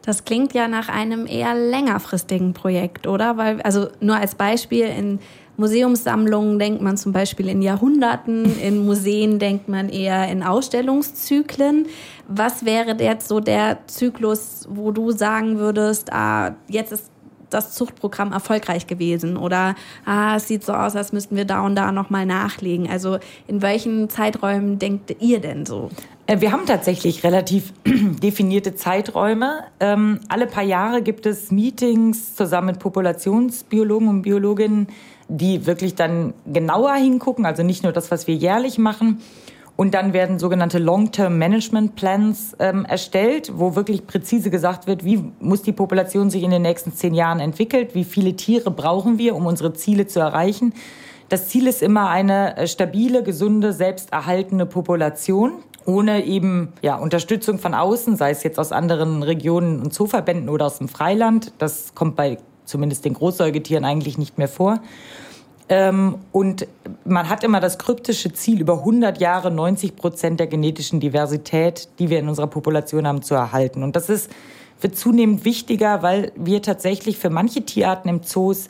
[0.02, 3.38] Das klingt ja nach einem eher längerfristigen Projekt, oder?
[3.38, 5.18] Weil, also nur als Beispiel, in
[5.62, 11.86] Museumssammlungen denkt man zum Beispiel in Jahrhunderten, in Museen denkt man eher in Ausstellungszyklen.
[12.26, 17.12] Was wäre jetzt so der Zyklus, wo du sagen würdest, ah, jetzt ist
[17.48, 21.76] das Zuchtprogramm erfolgreich gewesen oder ah, es sieht so aus, als müssten wir da und
[21.76, 22.88] da nochmal nachlegen.
[22.90, 25.90] Also in welchen Zeiträumen denkt ihr denn so?
[26.26, 29.64] Äh, wir haben tatsächlich relativ definierte Zeiträume.
[29.80, 34.86] Ähm, alle paar Jahre gibt es Meetings zusammen mit Populationsbiologen und Biologinnen,
[35.38, 39.20] die wirklich dann genauer hingucken, also nicht nur das, was wir jährlich machen.
[39.74, 45.24] Und dann werden sogenannte Long-Term Management Plans ähm, erstellt, wo wirklich präzise gesagt wird, wie
[45.40, 49.34] muss die Population sich in den nächsten zehn Jahren entwickeln, wie viele Tiere brauchen wir,
[49.34, 50.74] um unsere Ziele zu erreichen.
[51.30, 57.74] Das Ziel ist immer eine äh, stabile, gesunde, selbsterhaltene Population ohne eben ja, Unterstützung von
[57.74, 61.52] außen, sei es jetzt aus anderen Regionen und Zooverbänden oder aus dem Freiland.
[61.58, 64.80] Das kommt bei zumindest den Großsäugetieren eigentlich nicht mehr vor.
[65.68, 66.66] Ähm, und
[67.04, 72.10] man hat immer das kryptische Ziel, über 100 Jahre 90 Prozent der genetischen Diversität, die
[72.10, 73.82] wir in unserer Population haben, zu erhalten.
[73.82, 74.30] Und das ist,
[74.80, 78.68] wird zunehmend wichtiger, weil wir tatsächlich für manche Tierarten im Zoos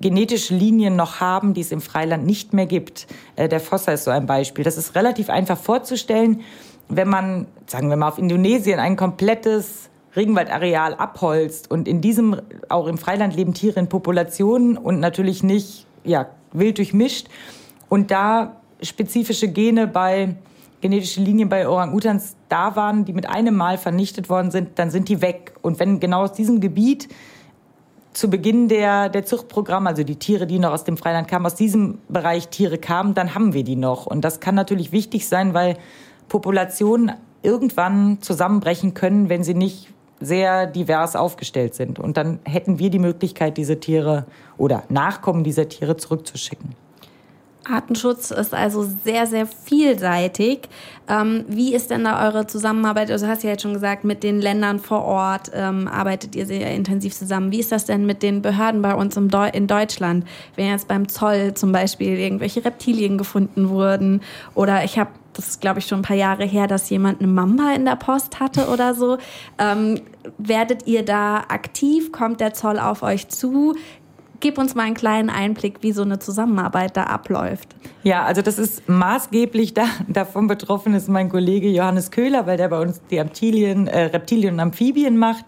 [0.00, 3.06] genetische Linien noch haben, die es im Freiland nicht mehr gibt.
[3.36, 4.64] Äh, der Fossa ist so ein Beispiel.
[4.64, 6.42] Das ist relativ einfach vorzustellen,
[6.88, 12.86] wenn man, sagen wir mal, auf Indonesien ein komplettes Regenwaldareal abholzt und in diesem auch
[12.86, 17.28] im Freiland leben Tiere in Populationen und natürlich nicht ja, wild durchmischt
[17.88, 20.36] und da spezifische Gene bei
[20.80, 25.08] genetische Linien bei Orang-Utans da waren, die mit einem Mal vernichtet worden sind, dann sind
[25.08, 25.54] die weg.
[25.62, 27.08] Und wenn genau aus diesem Gebiet
[28.12, 31.54] zu Beginn der, der Zuchtprogramme, also die Tiere, die noch aus dem Freiland kamen, aus
[31.54, 34.06] diesem Bereich Tiere kamen, dann haben wir die noch.
[34.06, 35.76] Und das kann natürlich wichtig sein, weil
[36.28, 39.88] Populationen irgendwann zusammenbrechen können, wenn sie nicht
[40.20, 41.98] sehr divers aufgestellt sind.
[41.98, 44.26] Und dann hätten wir die Möglichkeit, diese Tiere
[44.56, 46.85] oder Nachkommen dieser Tiere zurückzuschicken.
[47.68, 50.68] Artenschutz ist also sehr, sehr vielseitig.
[51.08, 53.10] Ähm, wie ist denn da eure Zusammenarbeit?
[53.10, 56.46] Also hast du ja jetzt schon gesagt, mit den Ländern vor Ort ähm, arbeitet ihr
[56.46, 57.52] sehr intensiv zusammen.
[57.52, 60.26] Wie ist das denn mit den Behörden bei uns Deu in Deutschland?
[60.56, 64.22] Wenn jetzt beim Zoll zum Beispiel irgendwelche Reptilien gefunden wurden
[64.54, 67.30] oder ich habe das ist, glaube ich, schon ein paar Jahre her, dass jemand eine
[67.30, 69.18] Mamba in der Post hatte oder so.
[69.58, 70.00] Ähm,
[70.38, 72.10] werdet ihr da aktiv?
[72.10, 73.74] Kommt der Zoll auf euch zu?
[74.46, 77.74] Gib uns mal einen kleinen Einblick, wie so eine Zusammenarbeit da abläuft.
[78.04, 82.68] Ja, also das ist maßgeblich da, davon betroffen ist mein Kollege Johannes Köhler, weil der
[82.68, 85.46] bei uns die Reptilien, äh, Reptilien und Amphibien macht.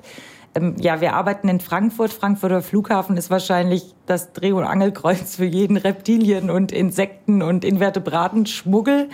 [0.57, 2.13] Ähm, ja, wir arbeiten in Frankfurt.
[2.13, 9.11] Frankfurter Flughafen ist wahrscheinlich das Dreh- und Angelkreuz für jeden Reptilien- und Insekten- und Invertebratenschmuggel,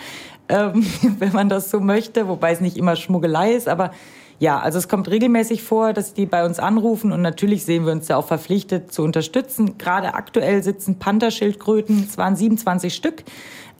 [0.49, 0.83] ähm,
[1.19, 3.91] wenn man das so möchte, wobei es nicht immer Schmuggelei ist, aber
[4.39, 7.93] ja, also es kommt regelmäßig vor, dass die bei uns anrufen und natürlich sehen wir
[7.93, 9.77] uns ja auch verpflichtet zu unterstützen.
[9.77, 13.23] Gerade aktuell sitzen Pantherschildkröten, es waren 27 Stück,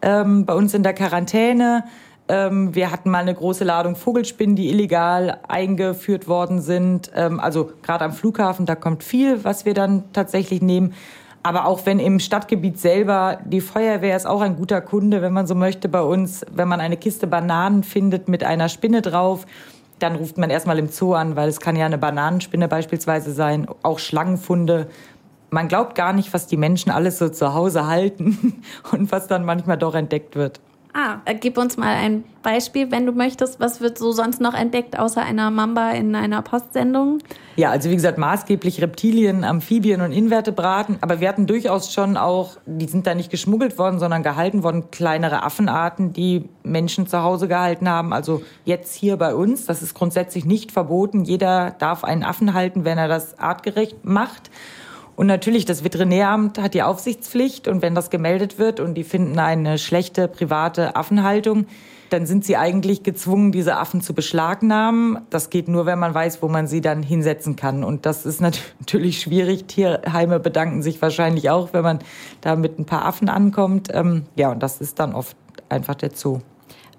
[0.01, 1.83] ähm, bei uns in der Quarantäne.
[2.27, 7.11] Ähm, wir hatten mal eine große Ladung Vogelspinnen, die illegal eingeführt worden sind.
[7.15, 10.93] Ähm, also gerade am Flughafen, da kommt viel, was wir dann tatsächlich nehmen.
[11.43, 15.45] Aber auch wenn im Stadtgebiet selber die Feuerwehr ist auch ein guter Kunde, wenn man
[15.45, 19.45] so möchte, bei uns, wenn man eine Kiste Bananen findet mit einer Spinne drauf,
[19.99, 23.67] dann ruft man erstmal im Zoo an, weil es kann ja eine Bananenspinne beispielsweise sein,
[23.81, 24.87] auch Schlangenfunde.
[25.49, 29.45] Man glaubt gar nicht, was die Menschen alles so zu Hause halten und was dann
[29.45, 30.59] manchmal doch entdeckt wird.
[30.97, 33.59] Ah, äh, gib uns mal ein Beispiel, wenn du möchtest.
[33.59, 37.19] Was wird so sonst noch entdeckt, außer einer Mamba in einer Postsendung?
[37.57, 40.97] Ja, also wie gesagt, maßgeblich Reptilien, Amphibien und Invertebraten.
[41.01, 44.89] Aber wir hatten durchaus schon auch, die sind da nicht geschmuggelt worden, sondern gehalten worden,
[44.89, 48.13] kleinere Affenarten, die Menschen zu Hause gehalten haben.
[48.13, 51.25] Also jetzt hier bei uns, das ist grundsätzlich nicht verboten.
[51.25, 54.49] Jeder darf einen Affen halten, wenn er das artgerecht macht.
[55.15, 59.39] Und natürlich, das Veterinäramt hat die Aufsichtspflicht und wenn das gemeldet wird und die finden
[59.39, 61.67] eine schlechte private Affenhaltung,
[62.09, 65.19] dann sind sie eigentlich gezwungen, diese Affen zu beschlagnahmen.
[65.29, 67.83] Das geht nur, wenn man weiß, wo man sie dann hinsetzen kann.
[67.83, 68.41] Und das ist
[68.79, 69.65] natürlich schwierig.
[69.65, 71.99] Tierheime bedanken sich wahrscheinlich auch, wenn man
[72.41, 73.89] da mit ein paar Affen ankommt.
[73.91, 75.35] Ähm, ja, und das ist dann oft
[75.69, 76.39] einfach der Zoo.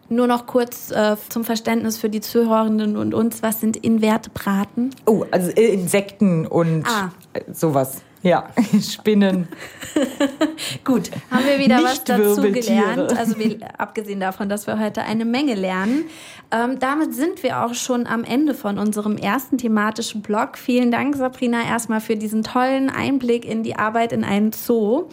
[0.09, 3.43] Nur noch kurz äh, zum Verständnis für die Zuhörenden und uns.
[3.43, 4.91] Was sind Invertebraten?
[5.07, 7.11] Oh, also äh, Insekten und ah.
[7.53, 8.03] sowas.
[8.27, 8.49] Ja,
[8.81, 9.47] Spinnen.
[10.85, 13.17] Gut, haben wir wieder was dazu gelernt.
[13.17, 16.07] Also wir, abgesehen davon, dass wir heute eine Menge lernen.
[16.51, 20.59] Ähm, damit sind wir auch schon am Ende von unserem ersten thematischen Blog.
[20.59, 25.05] Vielen Dank, Sabrina, erstmal für diesen tollen Einblick in die Arbeit in einem Zoo.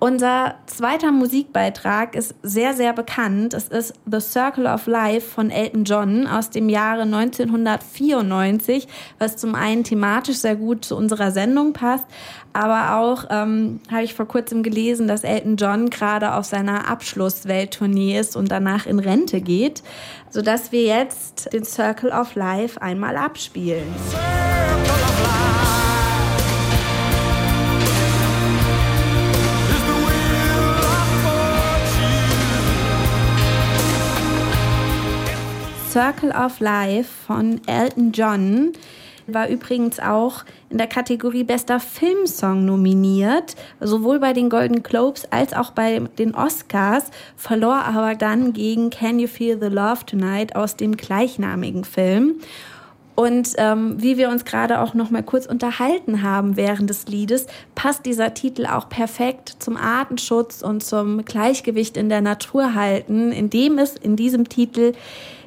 [0.00, 3.52] Unser zweiter Musikbeitrag ist sehr, sehr bekannt.
[3.52, 8.86] Es ist The Circle of Life von Elton John aus dem Jahre 1994,
[9.18, 12.06] was zum einen thematisch sehr gut zu unserer Sendung passt,
[12.52, 18.20] aber auch ähm, habe ich vor kurzem gelesen, dass Elton John gerade auf seiner Abschlusswelttournee
[18.20, 19.82] ist und danach in Rente geht,
[20.30, 23.92] sodass wir jetzt den Circle of Life einmal abspielen.
[24.10, 25.57] Circle of Life.
[35.98, 38.72] Circle of Life von Elton John
[39.26, 45.54] war übrigens auch in der Kategorie Bester Filmsong nominiert, sowohl bei den Golden Globes als
[45.54, 50.76] auch bei den Oscars, verlor aber dann gegen Can You Feel the Love Tonight aus
[50.76, 52.36] dem gleichnamigen Film.
[53.16, 57.48] Und ähm, wie wir uns gerade auch noch mal kurz unterhalten haben während des Liedes,
[57.74, 63.78] passt dieser Titel auch perfekt zum Artenschutz und zum Gleichgewicht in der Natur halten, indem
[63.78, 64.92] es in diesem Titel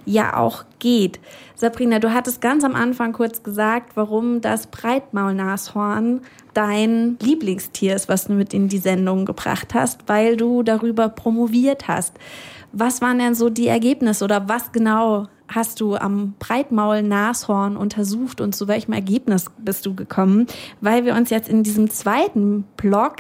[0.05, 1.19] ja auch geht.
[1.55, 6.21] Sabrina, du hattest ganz am Anfang kurz gesagt, warum das Breitmaulnashorn
[6.53, 11.87] dein Lieblingstier ist, was du mit in die Sendung gebracht hast, weil du darüber promoviert
[11.87, 12.17] hast.
[12.73, 18.55] Was waren denn so die Ergebnisse oder was genau hast du am Breitmaul-Nashorn untersucht und
[18.55, 20.47] zu welchem Ergebnis bist du gekommen?
[20.79, 23.15] Weil wir uns jetzt in diesem zweiten Blog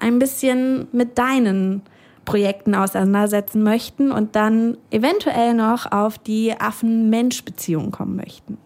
[0.00, 1.82] ein bisschen mit deinen
[2.26, 8.58] Projekten auseinandersetzen möchten und dann eventuell noch auf die Affen-Mensch-Beziehung kommen möchten.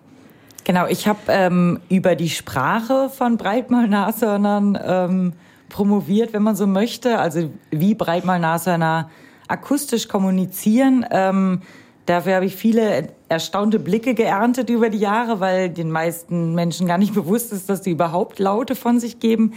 [0.64, 5.32] Genau, ich habe ähm, über die Sprache von Breitmaulnashörnern ähm,
[5.68, 7.18] promoviert, wenn man so möchte.
[7.18, 9.10] Also wie Breitmaulnashörner
[9.48, 11.06] akustisch kommunizieren.
[11.10, 11.62] Ähm,
[12.06, 16.98] dafür habe ich viele erstaunte Blicke geerntet über die Jahre, weil den meisten Menschen gar
[16.98, 19.54] nicht bewusst ist, dass sie überhaupt Laute von sich geben.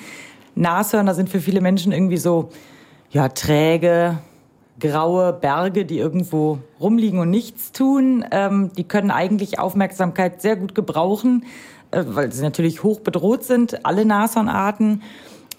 [0.56, 2.50] Nashörner sind für viele Menschen irgendwie so,
[3.14, 4.18] ja, träge,
[4.80, 8.26] graue Berge, die irgendwo rumliegen und nichts tun.
[8.32, 11.46] Ähm, die können eigentlich Aufmerksamkeit sehr gut gebrauchen,
[11.92, 15.04] äh, weil sie natürlich hoch bedroht sind, alle Nashornarten.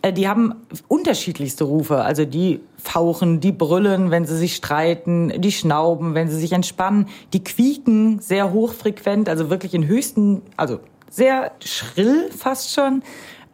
[0.03, 0.55] Äh, die haben
[0.89, 2.03] unterschiedlichste Rufe.
[2.03, 7.07] Also die fauchen, die brüllen, wenn sie sich streiten, die schnauben, wenn sie sich entspannen.
[7.33, 13.05] Die quieken sehr hochfrequent, also wirklich in höchsten, also sehr schrill fast schon.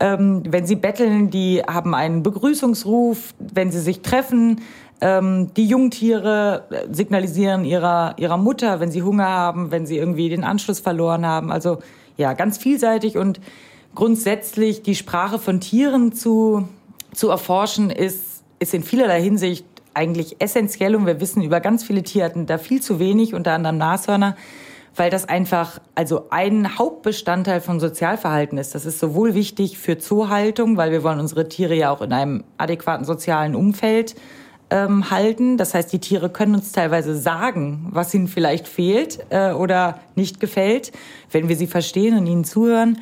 [0.01, 3.35] Ähm, wenn sie betteln, die haben einen Begrüßungsruf.
[3.39, 4.63] Wenn sie sich treffen,
[5.01, 10.45] ähm, die Jungtiere signalisieren ihrer, ihrer Mutter, wenn sie Hunger haben, wenn sie irgendwie den
[10.45, 11.53] Anschluss verloren haben.
[11.53, 11.79] Also
[12.17, 13.41] ja, ganz vielseitig und
[13.95, 16.69] grundsätzlich die Sprache von Tieren zu,
[17.13, 22.03] zu erforschen, ist, ist in vielerlei Hinsicht eigentlich essentiell und wir wissen über ganz viele
[22.03, 24.37] Tierarten da viel zu wenig, unter anderem Nashörner,
[24.97, 28.75] weil das einfach also ein Hauptbestandteil von Sozialverhalten ist.
[28.75, 32.45] Das ist sowohl wichtig für Zoohaltung, weil wir wollen unsere Tiere ja auch in einem
[32.59, 34.15] adäquaten sozialen Umfeld
[34.71, 35.57] ähm, halten.
[35.57, 40.41] Das heißt, die Tiere können uns teilweise sagen, was ihnen vielleicht fehlt äh, oder nicht
[40.41, 40.93] gefällt,
[41.31, 42.99] wenn wir sie verstehen und ihnen zuhören.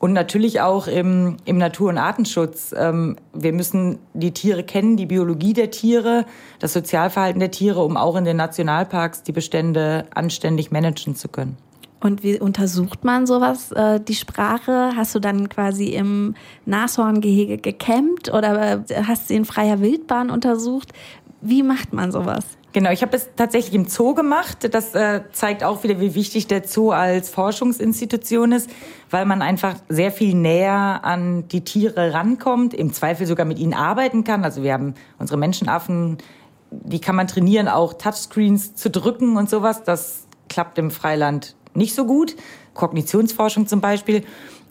[0.00, 2.72] Und natürlich auch im, im Natur- und Artenschutz.
[2.76, 6.24] Ähm, wir müssen die Tiere kennen, die Biologie der Tiere,
[6.60, 11.56] das Sozialverhalten der Tiere, um auch in den Nationalparks die Bestände anständig managen zu können.
[12.00, 14.92] Und wie untersucht man sowas, äh, die Sprache?
[14.94, 16.34] Hast du dann quasi im
[16.64, 20.92] Nashorngehege gecampt oder hast du in freier Wildbahn untersucht?
[21.40, 22.57] Wie macht man sowas?
[22.72, 24.68] Genau, ich habe es tatsächlich im Zoo gemacht.
[24.74, 28.68] Das äh, zeigt auch wieder, wie wichtig der Zoo als Forschungsinstitution ist,
[29.10, 33.72] weil man einfach sehr viel näher an die Tiere rankommt, im Zweifel sogar mit ihnen
[33.72, 34.44] arbeiten kann.
[34.44, 36.18] Also wir haben unsere Menschenaffen,
[36.70, 39.82] die kann man trainieren, auch Touchscreens zu drücken und sowas.
[39.84, 42.36] Das klappt im Freiland nicht so gut.
[42.74, 44.24] Kognitionsforschung zum Beispiel.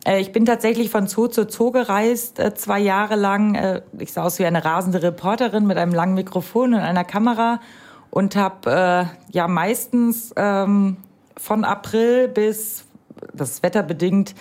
[0.05, 3.55] Äh, ich bin tatsächlich von Zoo zu Zoo gereist, äh, zwei Jahre lang.
[3.55, 7.60] Äh, ich sah aus wie eine rasende Reporterin mit einem langen Mikrofon und einer Kamera
[8.12, 10.98] und habe ja meistens ähm,
[11.38, 12.86] von April bis,
[13.34, 14.36] das ist wetterbedingt,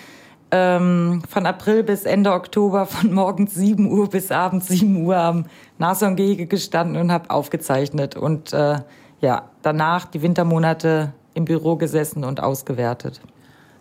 [0.51, 5.47] ähm, von April bis Ende Oktober von morgens 7 Uhr bis abends 7 Uhr am
[5.79, 8.17] Nashorngehege gestanden und habe aufgezeichnet.
[8.17, 8.81] Und äh,
[9.21, 13.21] ja, danach die Wintermonate im Büro gesessen und ausgewertet.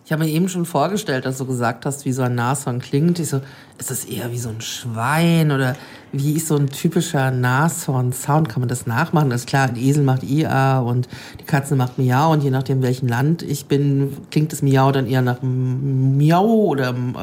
[0.06, 3.18] Ich habe mir eben schon vorgestellt, dass du gesagt hast, wie so ein Nashorn klingt.
[3.18, 3.40] Ich so,
[3.76, 5.74] ist das eher wie so ein Schwein oder
[6.12, 8.48] wie ist so ein typischer Nashorn-Sound?
[8.48, 9.30] Kann man das nachmachen?
[9.30, 11.08] Das ist klar, ein Esel macht IA und
[11.40, 15.08] die Katze macht Miau und je nachdem, welchem Land ich bin, klingt das Miau dann
[15.08, 17.16] eher nach Miau oder ähm,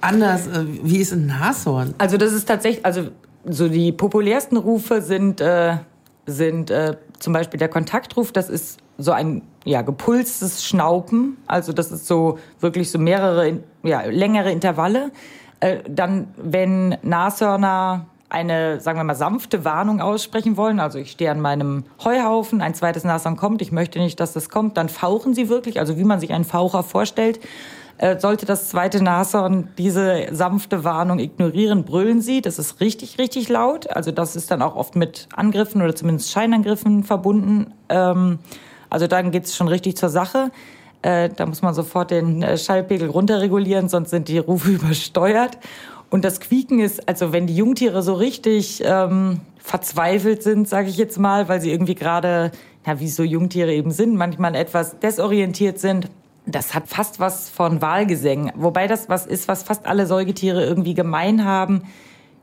[0.00, 0.48] anders.
[0.48, 1.94] Äh, wie ist ein Nashorn?
[1.98, 3.10] Also das ist tatsächlich, also
[3.48, 5.76] so die populärsten Rufe sind, äh,
[6.26, 11.36] sind äh, zum Beispiel der Kontaktruf, das ist so ein ja, gepulstes Schnauben.
[11.46, 15.10] Also das ist so wirklich so mehrere, ja, längere Intervalle.
[15.60, 21.30] Äh, dann, wenn Nashörner eine, sagen wir mal, sanfte Warnung aussprechen wollen, also ich stehe
[21.30, 25.34] an meinem Heuhaufen, ein zweites Nashorn kommt, ich möchte nicht, dass das kommt, dann fauchen
[25.34, 27.40] sie wirklich, also wie man sich einen Faucher vorstellt.
[27.98, 32.42] Äh, sollte das zweite Nashorn diese sanfte Warnung ignorieren, brüllen sie.
[32.42, 33.90] Das ist richtig, richtig laut.
[33.90, 37.72] Also das ist dann auch oft mit Angriffen oder zumindest Scheinangriffen verbunden.
[37.88, 38.38] Ähm,
[38.90, 40.50] also dann geht's schon richtig zur Sache.
[41.02, 45.58] Äh, da muss man sofort den äh, Schallpegel runterregulieren, sonst sind die Rufe übersteuert.
[46.10, 50.96] Und das Quieken ist, also wenn die Jungtiere so richtig ähm, verzweifelt sind, sage ich
[50.96, 52.52] jetzt mal, weil sie irgendwie gerade,
[52.86, 56.08] ja, wie so Jungtiere eben sind, manchmal etwas desorientiert sind,
[56.46, 58.52] das hat fast was von Wahlgesängen.
[58.54, 61.82] Wobei das was ist, was fast alle Säugetiere irgendwie gemein haben.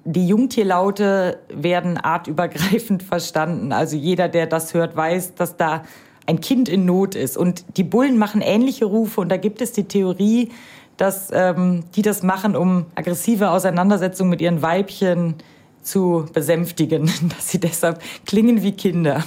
[0.03, 3.71] Die Jungtierlaute werden artübergreifend verstanden.
[3.71, 5.84] Also jeder, der das hört, weiß, dass da
[6.26, 7.38] ein Kind in Not ist.
[7.38, 10.50] Und die Bullen machen ähnliche Rufe und da gibt es die Theorie,
[10.98, 15.36] dass ähm, die das machen, um aggressive Auseinandersetzungen mit ihren Weibchen
[15.82, 17.06] zu besänftigen,
[17.36, 19.24] dass sie deshalb klingen wie Kinder.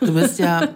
[0.00, 0.68] Du bist ja,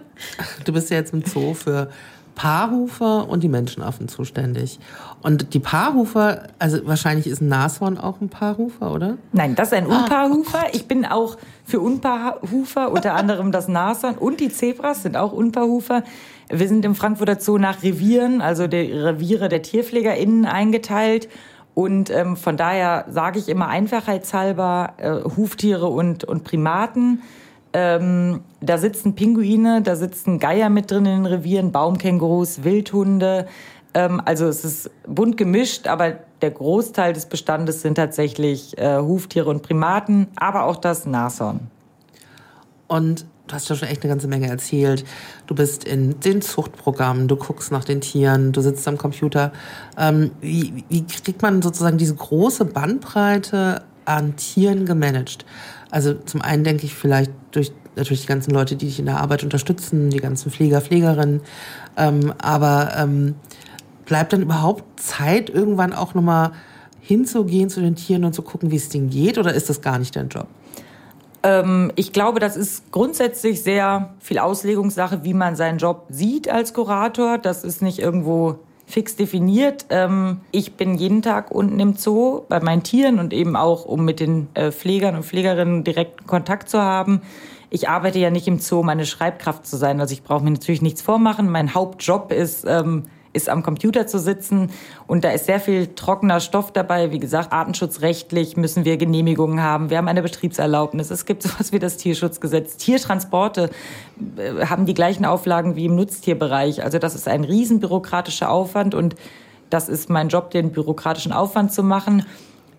[0.63, 1.89] du bist ja jetzt im Zoo für
[2.35, 4.79] Paarhufer und die Menschenaffen zuständig.
[5.21, 9.17] Und die Paarhufer, also wahrscheinlich ist ein Nashorn auch ein Paarhufer, oder?
[9.31, 10.59] Nein, das ist ein ah, Unpaarhufer.
[10.65, 15.33] Ah, ich bin auch für Unpaarhufer, unter anderem das Nashorn und die Zebras sind auch
[15.33, 16.03] Unpaarhufer.
[16.49, 21.27] Wir sind im Frankfurter Zoo nach Revieren, also die Reviere der TierpflegerInnen eingeteilt.
[21.73, 27.21] Und ähm, von daher sage ich immer einfachheitshalber äh, Huftiere und, und Primaten.
[27.73, 33.47] Ähm, da sitzen Pinguine, da sitzen Geier mit drin in den Revieren, Baumkängurus, Wildhunde.
[33.93, 39.49] Ähm, also es ist bunt gemischt, aber der Großteil des Bestandes sind tatsächlich äh, Huftiere
[39.49, 41.71] und Primaten, aber auch das Nashorn.
[42.85, 45.05] Und du hast ja schon echt eine ganze Menge erzählt.
[45.47, 49.53] Du bist in den Zuchtprogrammen, du guckst nach den Tieren, du sitzt am Computer.
[49.97, 55.47] Ähm, wie, wie kriegt man sozusagen diese große Bandbreite an Tieren gemanagt?
[55.89, 59.19] Also zum einen denke ich vielleicht durch natürlich die ganzen Leute, die dich in der
[59.19, 61.41] Arbeit unterstützen, die ganzen Pfleger, Pflegerinnen.
[61.97, 63.33] Ähm, aber ähm,
[64.05, 66.51] bleibt dann überhaupt Zeit, irgendwann auch nochmal
[67.01, 69.37] hinzugehen zu den Tieren und zu gucken, wie es denen geht?
[69.37, 70.47] Oder ist das gar nicht dein Job?
[71.43, 76.73] Ähm, ich glaube, das ist grundsätzlich sehr viel Auslegungssache, wie man seinen Job sieht als
[76.73, 77.37] Kurator.
[77.37, 79.85] Das ist nicht irgendwo fix definiert.
[79.89, 84.05] Ähm, ich bin jeden Tag unten im Zoo bei meinen Tieren und eben auch, um
[84.05, 87.21] mit den äh, Pflegern und Pflegerinnen direkten Kontakt zu haben.
[87.69, 89.99] Ich arbeite ja nicht im Zoo, um eine Schreibkraft zu sein.
[89.99, 91.49] Also ich brauche mir natürlich nichts vormachen.
[91.49, 93.03] Mein Hauptjob ist, ähm,
[93.35, 94.71] ist am Computer zu sitzen
[95.07, 97.11] und da ist sehr viel trockener Stoff dabei.
[97.11, 99.89] Wie gesagt, artenschutzrechtlich müssen wir Genehmigungen haben.
[99.89, 101.11] Wir haben eine Betriebserlaubnis.
[101.11, 102.77] Es gibt sowas wie das Tierschutzgesetz.
[102.77, 103.69] Tiertransporte
[104.37, 106.83] äh, haben die gleichen Auflagen wie im Nutztierbereich.
[106.83, 109.15] Also das ist ein riesen bürokratischer Aufwand und
[109.69, 112.25] das ist mein Job, den bürokratischen Aufwand zu machen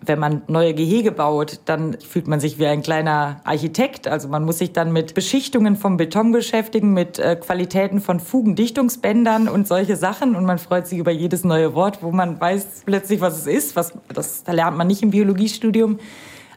[0.05, 4.07] wenn man neue Gehege baut, dann fühlt man sich wie ein kleiner Architekt.
[4.07, 9.47] Also man muss sich dann mit Beschichtungen vom Beton beschäftigen, mit äh, Qualitäten von Fugendichtungsbändern
[9.47, 10.35] und solche Sachen.
[10.35, 13.75] Und man freut sich über jedes neue Wort, wo man weiß plötzlich, was es ist.
[13.75, 15.99] Was, das, da lernt man nicht im Biologiestudium.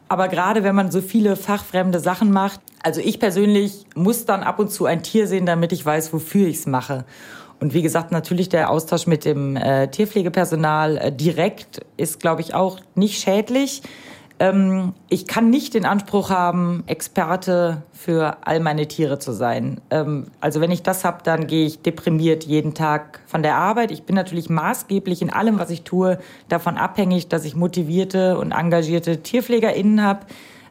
[0.09, 4.59] Aber gerade wenn man so viele fachfremde Sachen macht, also ich persönlich muss dann ab
[4.59, 7.05] und zu ein Tier sehen, damit ich weiß, wofür ich es mache.
[7.61, 12.55] Und wie gesagt, natürlich der Austausch mit dem äh, Tierpflegepersonal äh, direkt ist, glaube ich,
[12.55, 13.83] auch nicht schädlich.
[14.39, 19.83] Ähm, ich kann nicht den Anspruch haben, Experte für all meine Tiere zu sein.
[19.91, 23.91] Ähm, also wenn ich das habe, dann gehe ich deprimiert jeden Tag von der Arbeit.
[23.91, 28.53] Ich bin natürlich maßgeblich in allem, was ich tue, davon abhängig, dass ich motivierte und
[28.53, 30.21] engagierte TierpflegerInnen habe.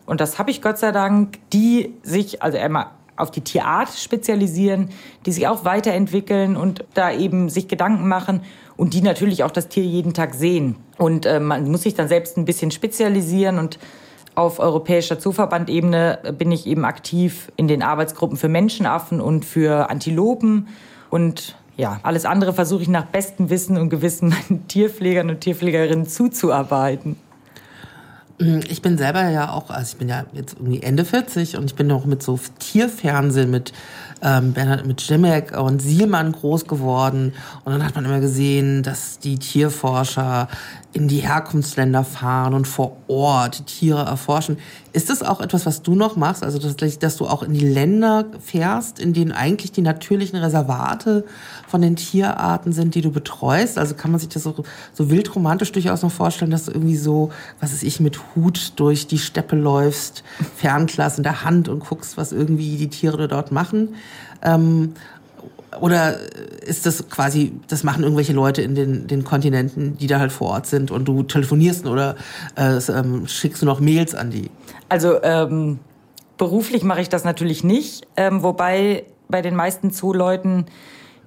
[0.07, 2.87] Und das habe ich Gott sei Dank, die sich, also einmal
[3.19, 4.89] auf die Tierart spezialisieren,
[5.25, 8.41] die sich auch weiterentwickeln und da eben sich Gedanken machen
[8.77, 10.77] und die natürlich auch das Tier jeden Tag sehen.
[10.97, 13.79] Und äh, man muss sich dann selbst ein bisschen spezialisieren und
[14.35, 20.69] auf europäischer Zooverbandebene bin ich eben aktiv in den Arbeitsgruppen für Menschenaffen und für Antilopen
[21.09, 26.07] und ja, alles andere versuche ich nach bestem Wissen und Gewissen meinen Tierpflegern und Tierpflegerinnen
[26.07, 27.17] zuzuarbeiten.
[28.39, 31.65] Hm, ich bin selber ja auch, also ich bin ja jetzt irgendwie Ende 40 und
[31.65, 33.73] ich bin noch mit so Tierfernsehen mit
[34.21, 37.33] ähm, Bernhard mit Schimek und Sielmann groß geworden.
[37.63, 40.47] Und dann hat man immer gesehen, dass die Tierforscher
[40.91, 44.57] in die Herkunftsländer fahren und vor Ort Tiere erforschen.
[44.91, 46.43] Ist das auch etwas, was du noch machst?
[46.43, 51.25] Also, dass, dass du auch in die Länder fährst, in denen eigentlich die natürlichen Reservate
[51.69, 53.77] von den Tierarten sind, die du betreust?
[53.77, 54.55] Also kann man sich das so,
[54.93, 59.07] so wildromantisch durchaus noch vorstellen, dass du irgendwie so, was ist ich, mit Hut durch
[59.07, 60.23] die Steppe läufst,
[60.57, 63.89] Fernglas in der Hand und guckst, was irgendwie die Tiere dort machen?
[64.41, 64.93] Ähm,
[65.79, 66.17] oder
[66.65, 70.49] ist das quasi, das machen irgendwelche Leute in den, den Kontinenten, die da halt vor
[70.49, 72.15] Ort sind und du telefonierst oder
[72.55, 74.49] äh, ähm, schickst du noch Mails an die?
[74.89, 75.77] Also ähm,
[76.39, 80.65] beruflich mache ich das natürlich nicht, ähm, wobei bei den meisten Zooleuten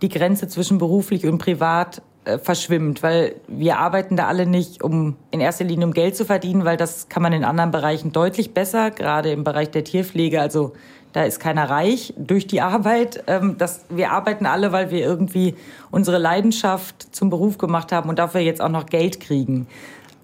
[0.03, 5.17] die Grenze zwischen beruflich und privat äh, verschwimmt, weil wir arbeiten da alle nicht, um
[5.31, 8.55] in erster Linie um Geld zu verdienen, weil das kann man in anderen Bereichen deutlich
[8.55, 10.41] besser, gerade im Bereich der Tierpflege.
[10.41, 10.73] Also
[11.13, 13.25] da ist keiner reich durch die Arbeit.
[13.27, 15.55] Ähm, das, wir arbeiten alle, weil wir irgendwie
[15.91, 19.67] unsere Leidenschaft zum Beruf gemacht haben und dafür jetzt auch noch Geld kriegen.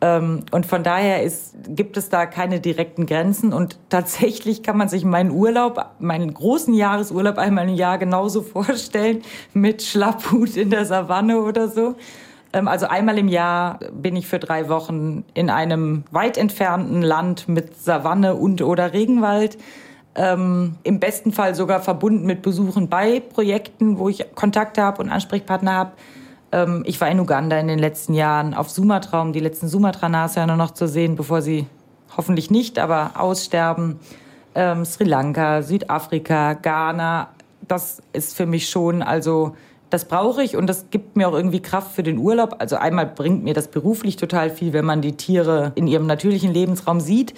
[0.00, 3.52] Ähm, und von daher ist, gibt es da keine direkten Grenzen.
[3.52, 9.22] Und tatsächlich kann man sich meinen Urlaub, meinen großen Jahresurlaub einmal im Jahr genauso vorstellen
[9.52, 11.96] mit Schlapphut in der Savanne oder so.
[12.52, 17.48] Ähm, also einmal im Jahr bin ich für drei Wochen in einem weit entfernten Land
[17.48, 19.58] mit Savanne und oder Regenwald
[20.14, 25.10] ähm, im besten Fall sogar verbunden mit Besuchen bei Projekten, wo ich Kontakte habe und
[25.10, 25.92] Ansprechpartner habe.
[26.52, 30.56] Ähm, ich war in Uganda in den letzten Jahren auf Sumatra, um die letzten Sumatra-Nashörner
[30.56, 31.66] noch zu sehen, bevor sie
[32.16, 33.98] hoffentlich nicht, aber aussterben.
[34.54, 37.28] Ähm, Sri Lanka, Südafrika, Ghana,
[37.66, 39.54] das ist für mich schon, also
[39.90, 42.56] das brauche ich und das gibt mir auch irgendwie Kraft für den Urlaub.
[42.58, 46.52] Also einmal bringt mir das beruflich total viel, wenn man die Tiere in ihrem natürlichen
[46.52, 47.34] Lebensraum sieht.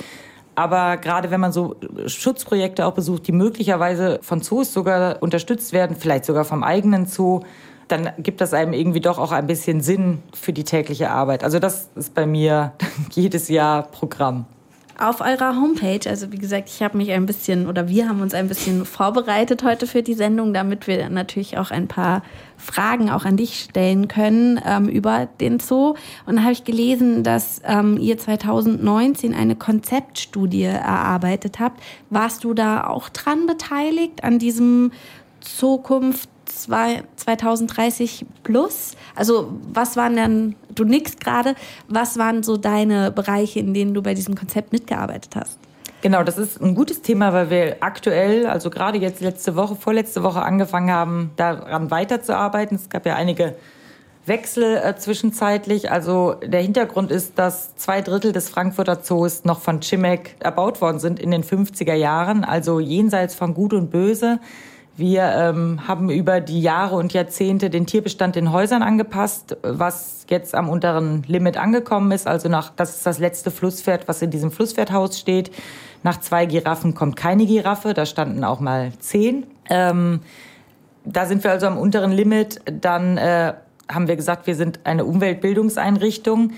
[0.57, 5.97] Aber gerade wenn man so Schutzprojekte auch besucht, die möglicherweise von Zoos sogar unterstützt werden,
[5.97, 7.41] vielleicht sogar vom eigenen Zoo,
[7.91, 11.45] dann gibt das einem irgendwie doch auch ein bisschen Sinn für die tägliche Arbeit.
[11.45, 12.73] Also das ist bei mir
[13.13, 14.47] jedes Jahr Programm.
[14.99, 18.35] auf eurer Homepage, also wie gesagt, ich habe mich ein bisschen oder wir haben uns
[18.35, 22.23] ein bisschen vorbereitet heute für die Sendung, damit wir natürlich auch ein paar
[22.59, 25.95] Fragen auch an dich stellen können ähm, über den Zoo.
[26.27, 31.83] Und da habe ich gelesen, dass ähm, ihr 2019 eine Konzeptstudie erarbeitet habt.
[32.11, 34.93] Warst du da auch dran beteiligt an diesem
[35.41, 38.93] Zukunft 2030 plus?
[39.15, 41.55] Also was waren dann, du nickst gerade,
[41.89, 45.59] was waren so deine Bereiche, in denen du bei diesem Konzept mitgearbeitet hast?
[46.03, 50.23] Genau, das ist ein gutes Thema, weil wir aktuell, also gerade jetzt letzte Woche, vorletzte
[50.23, 52.77] Woche angefangen haben, daran weiterzuarbeiten.
[52.77, 53.55] Es gab ja einige
[54.25, 55.91] Wechsel äh, zwischenzeitlich.
[55.91, 61.01] Also der Hintergrund ist, dass zwei Drittel des Frankfurter Zoos noch von Chimek erbaut worden
[61.01, 64.39] sind in den 50er Jahren, also jenseits von Gut und Böse.
[65.01, 70.55] Wir ähm, haben über die Jahre und Jahrzehnte den Tierbestand in Häusern angepasst, was jetzt
[70.55, 72.27] am unteren Limit angekommen ist.
[72.27, 75.53] Also nach, das ist das letzte Flusspferd, was in diesem Flusspferdhaus steht.
[76.03, 79.47] Nach zwei Giraffen kommt keine Giraffe, da standen auch mal zehn.
[79.71, 80.21] Ähm,
[81.07, 82.61] da sind wir also am unteren Limit.
[82.67, 83.55] Dann äh,
[83.91, 86.53] haben wir gesagt, wir sind eine Umweltbildungseinrichtung.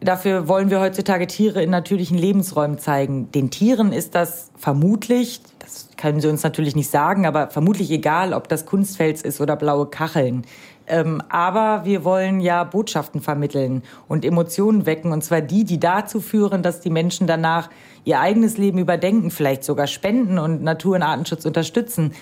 [0.00, 3.32] Dafür wollen wir heutzutage Tiere in natürlichen Lebensräumen zeigen.
[3.32, 8.32] Den Tieren ist das vermutlich, das können sie uns natürlich nicht sagen, aber vermutlich egal,
[8.32, 10.44] ob das Kunstfels ist oder blaue Kacheln.
[10.86, 16.20] Ähm, aber wir wollen ja Botschaften vermitteln und Emotionen wecken, und zwar die, die dazu
[16.20, 17.68] führen, dass die Menschen danach
[18.04, 22.12] ihr eigenes Leben überdenken, vielleicht sogar spenden und Natur- und Artenschutz unterstützen.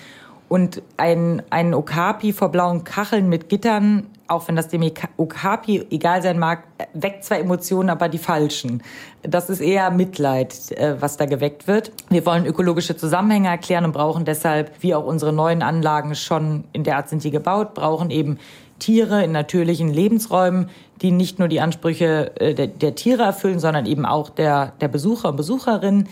[0.49, 6.21] Und ein, ein Okapi vor blauen Kacheln mit Gittern auch wenn das dem Okapi egal
[6.21, 6.63] sein mag,
[6.93, 8.83] weckt zwar Emotionen, aber die falschen.
[9.23, 11.91] Das ist eher Mitleid, äh, was da geweckt wird.
[12.09, 16.83] Wir wollen ökologische Zusammenhänge erklären und brauchen deshalb, wie auch unsere neuen Anlagen schon in
[16.83, 18.37] der Art sind die gebaut, brauchen eben
[18.79, 20.69] Tiere in natürlichen Lebensräumen,
[21.01, 24.87] die nicht nur die Ansprüche äh, der, der Tiere erfüllen, sondern eben auch der, der
[24.87, 26.07] Besucher und Besucherinnen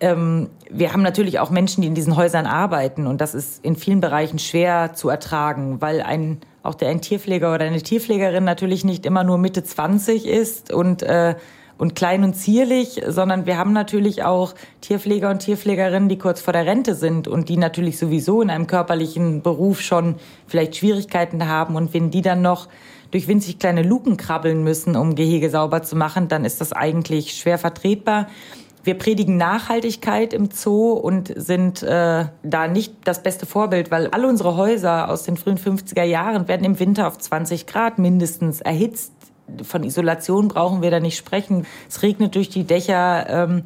[0.00, 3.76] ähm, wir haben natürlich auch Menschen, die in diesen Häusern arbeiten und das ist in
[3.76, 8.84] vielen Bereichen schwer zu ertragen, weil ein auch der ein Tierpfleger oder eine Tierpflegerin natürlich
[8.84, 11.34] nicht immer nur Mitte 20 ist und äh,
[11.80, 16.52] und klein und zierlich, sondern wir haben natürlich auch Tierpfleger und Tierpflegerinnen, die kurz vor
[16.52, 21.76] der Rente sind und die natürlich sowieso in einem körperlichen Beruf schon vielleicht Schwierigkeiten haben.
[21.76, 22.68] Und wenn die dann noch
[23.12, 27.32] durch winzig kleine Luken krabbeln müssen, um Gehege sauber zu machen, dann ist das eigentlich
[27.32, 28.26] schwer vertretbar.
[28.82, 34.26] Wir predigen Nachhaltigkeit im Zoo und sind äh, da nicht das beste Vorbild, weil alle
[34.26, 39.12] unsere Häuser aus den frühen 50er Jahren werden im Winter auf 20 Grad mindestens erhitzt.
[39.62, 41.66] Von Isolation brauchen wir da nicht sprechen.
[41.88, 43.26] Es regnet durch die Dächer.
[43.28, 43.64] Ähm,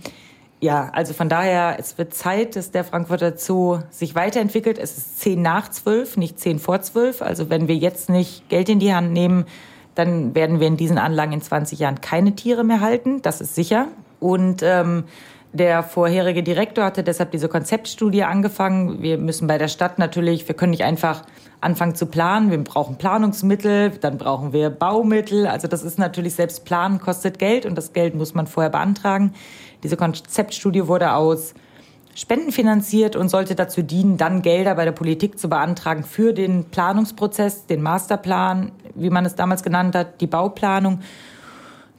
[0.60, 4.78] ja, also von daher, es wird Zeit, dass der Frankfurter Zoo sich weiterentwickelt.
[4.78, 7.22] Es ist zehn nach zwölf, nicht zehn vor zwölf.
[7.22, 9.44] Also wenn wir jetzt nicht Geld in die Hand nehmen,
[9.94, 13.22] dann werden wir in diesen Anlagen in 20 Jahren keine Tiere mehr halten.
[13.22, 13.88] Das ist sicher.
[14.24, 15.04] Und ähm,
[15.52, 19.02] der vorherige Direktor hatte deshalb diese Konzeptstudie angefangen.
[19.02, 21.24] Wir müssen bei der Stadt natürlich, wir können nicht einfach
[21.60, 22.50] anfangen zu planen.
[22.50, 25.46] Wir brauchen Planungsmittel, dann brauchen wir Baumittel.
[25.46, 29.34] Also das ist natürlich selbst Planen kostet Geld und das Geld muss man vorher beantragen.
[29.82, 31.52] Diese Konzeptstudie wurde aus
[32.14, 36.64] Spenden finanziert und sollte dazu dienen, dann Gelder bei der Politik zu beantragen für den
[36.70, 41.00] Planungsprozess, den Masterplan, wie man es damals genannt hat, die Bauplanung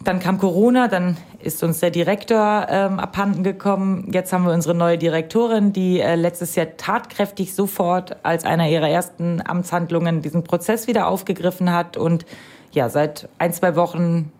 [0.04, 4.10] dann kam Corona, dann ist uns der Direktor ähm, abhanden gekommen.
[4.12, 8.89] Jetzt haben wir unsere neue Direktorin, die äh, letztes Jahr tatkräftig sofort als einer ihrer
[8.89, 11.98] ersten Amtshandlungen diesen Prozess wieder aufgegriffen hat.
[11.98, 12.26] Und
[12.72, 14.32] ja, seit ein, zwei Wochen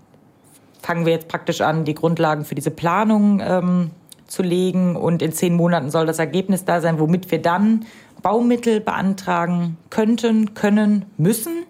[0.82, 3.92] fangen wir jetzt praktisch an, die Grundlagen für diese Planung ähm,
[4.28, 4.96] zu legen.
[4.96, 7.86] Und in zehn Monaten soll das Ergebnis da sein, womit wir dann
[8.22, 11.66] Baumittel beantragen könnten, können, müssen.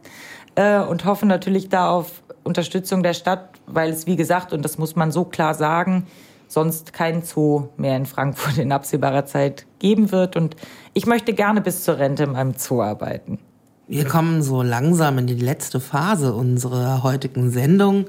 [0.55, 4.77] Äh, und hoffen natürlich da auf Unterstützung der Stadt, weil es, wie gesagt, und das
[4.77, 6.07] muss man so klar sagen,
[6.47, 10.35] sonst kein Zoo mehr in Frankfurt in absehbarer Zeit geben wird.
[10.35, 10.55] Und
[10.93, 13.39] ich möchte gerne bis zur Rente in meinem Zoo arbeiten.
[13.87, 18.05] Wir kommen so langsam in die letzte Phase unserer heutigen Sendung.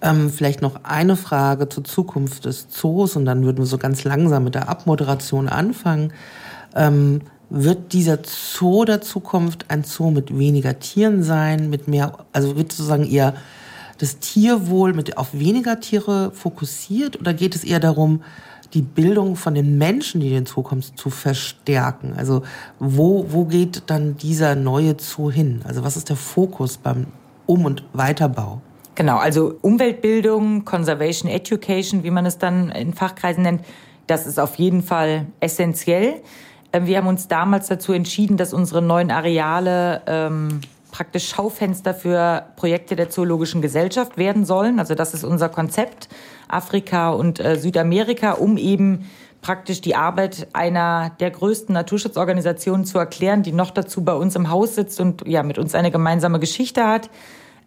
[0.00, 4.04] Ähm, vielleicht noch eine Frage zur Zukunft des Zoos und dann würden wir so ganz
[4.04, 6.14] langsam mit der Abmoderation anfangen.
[6.74, 12.56] Ähm, wird dieser Zoo der Zukunft ein Zoo mit weniger Tieren sein, mit mehr, also
[12.56, 13.34] wird sozusagen eher
[13.98, 18.22] das Tierwohl mit auf weniger Tiere fokussiert oder geht es eher darum,
[18.74, 22.14] die Bildung von den Menschen, die den Zoo kommen, zu verstärken?
[22.16, 22.42] Also
[22.78, 25.62] wo, wo geht dann dieser neue Zoo hin?
[25.64, 27.06] Also was ist der Fokus beim
[27.46, 28.60] Um- und Weiterbau?
[28.94, 33.62] Genau, also Umweltbildung, Conservation Education, wie man es dann in Fachkreisen nennt,
[34.08, 36.16] das ist auf jeden Fall essentiell.
[36.72, 40.60] Ähm, wir haben uns damals dazu entschieden, dass unsere neuen Areale ähm,
[40.98, 44.80] praktisch Schaufenster für Projekte der Zoologischen Gesellschaft werden sollen.
[44.80, 46.08] Also das ist unser Konzept,
[46.48, 49.08] Afrika und äh, Südamerika, um eben
[49.40, 54.50] praktisch die Arbeit einer der größten Naturschutzorganisationen zu erklären, die noch dazu bei uns im
[54.50, 57.10] Haus sitzt und ja mit uns eine gemeinsame Geschichte hat,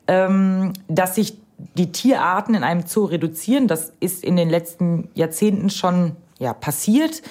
[0.07, 1.37] ähm, dass sich
[1.77, 3.69] die Tierarten in einem Zoo reduzieren.
[3.69, 7.21] Das ist in den letzten Jahrzehnten schon ja, passiert,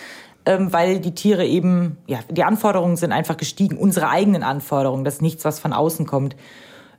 [0.51, 5.14] ähm, weil die Tiere eben, ja, die Anforderungen sind einfach gestiegen, unsere eigenen Anforderungen, das
[5.14, 6.34] ist nichts, was von außen kommt.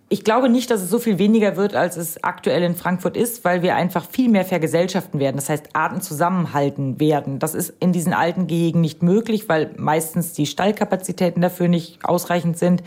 [0.07, 3.43] Ich glaube nicht, dass es so viel weniger wird, als es aktuell in Frankfurt ist,
[3.43, 5.35] weil wir einfach viel mehr vergesellschaften werden.
[5.35, 7.39] Das heißt, Arten zusammenhalten werden.
[7.39, 12.57] Das ist in diesen alten Gehegen nicht möglich, weil meistens die Stallkapazitäten dafür nicht ausreichend
[12.57, 12.83] sind.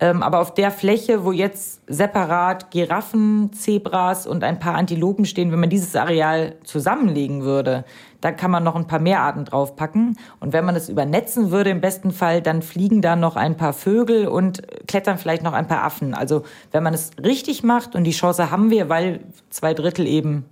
[0.00, 5.52] Ähm, aber auf der Fläche, wo jetzt separat Giraffen, Zebras und ein paar Antilopen stehen,
[5.52, 7.84] wenn man dieses Areal zusammenlegen würde,
[8.22, 10.16] da kann man noch ein paar mehr Arten draufpacken.
[10.40, 13.72] Und wenn man es übernetzen würde, im besten Fall, dann fliegen da noch ein paar
[13.72, 16.14] Vögel und klettern vielleicht noch ein paar Affen.
[16.14, 19.20] Also wenn man es richtig macht, und die Chance haben wir, weil
[19.50, 20.44] zwei Drittel eben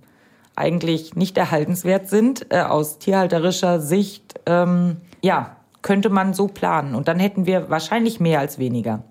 [0.53, 6.93] eigentlich nicht erhaltenswert sind, äh, aus tierhalterischer Sicht, ähm, ja, könnte man so planen.
[6.93, 9.01] Und dann hätten wir wahrscheinlich mehr als weniger.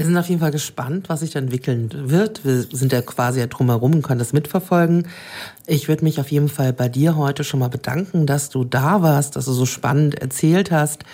[0.00, 2.42] Wir sind auf jeden Fall gespannt, was sich da entwickeln wird.
[2.42, 5.08] Wir sind ja quasi drumherum und können das mitverfolgen.
[5.66, 9.02] Ich würde mich auf jeden Fall bei dir heute schon mal bedanken, dass du da
[9.02, 11.04] warst, dass du so spannend erzählt hast,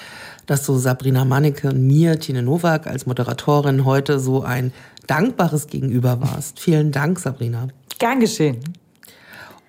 [0.47, 4.73] dass du Sabrina Manneke und mir, Tine Nowak, als Moderatorin heute so ein
[5.09, 6.61] dankbares Gegenüber warst.
[6.61, 7.67] Vielen Dank, Sabrina.
[7.99, 8.61] Gern geschehen.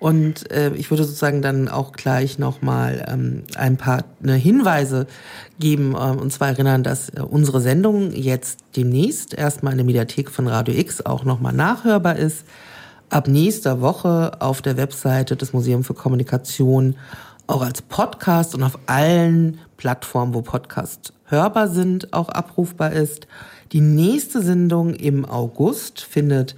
[0.00, 5.06] Und äh, ich würde sozusagen dann auch gleich nochmal ähm, ein paar ne, Hinweise
[5.58, 10.30] geben, äh, und zwar erinnern, dass äh, unsere Sendung jetzt demnächst erstmal in der Mediathek
[10.30, 12.44] von Radio X auch nochmal nachhörbar ist.
[13.10, 16.94] Ab nächster Woche auf der Webseite des Museums für Kommunikation
[17.48, 23.26] auch als Podcast und auf allen Plattformen, wo Podcasts hörbar sind, auch abrufbar ist.
[23.72, 26.54] Die nächste Sendung im August findet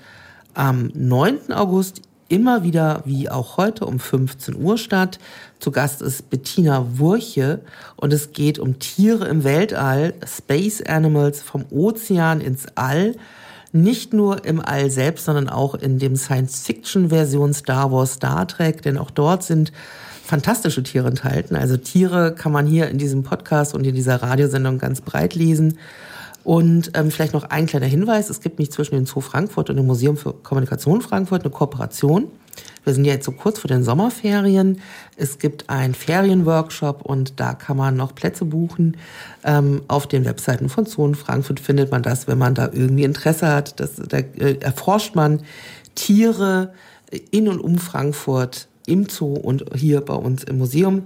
[0.54, 1.52] am 9.
[1.52, 5.18] August immer wieder, wie auch heute, um 15 Uhr statt.
[5.58, 7.60] Zu Gast ist Bettina Wurche
[7.96, 13.16] und es geht um Tiere im Weltall, Space Animals vom Ozean ins All.
[13.72, 18.96] Nicht nur im All selbst, sondern auch in dem Science-Fiction-Version Star Wars, Star Trek, denn
[18.96, 19.72] auch dort sind
[20.24, 21.56] fantastische Tiere enthalten.
[21.56, 25.78] Also Tiere kann man hier in diesem Podcast und in dieser Radiosendung ganz breit lesen.
[26.42, 28.30] Und ähm, vielleicht noch ein kleiner Hinweis.
[28.30, 32.30] Es gibt nicht zwischen dem Zoo Frankfurt und dem Museum für Kommunikation Frankfurt eine Kooperation.
[32.84, 34.80] Wir sind ja jetzt so kurz vor den Sommerferien.
[35.16, 38.96] Es gibt einen Ferienworkshop und da kann man noch Plätze buchen.
[39.44, 43.48] Ähm, auf den Webseiten von Zoo Frankfurt findet man das, wenn man da irgendwie Interesse
[43.48, 43.78] hat.
[43.80, 45.42] Das, da äh, erforscht man
[45.94, 46.72] Tiere
[47.30, 51.04] in und um Frankfurt im Zoo und hier bei uns im Museum.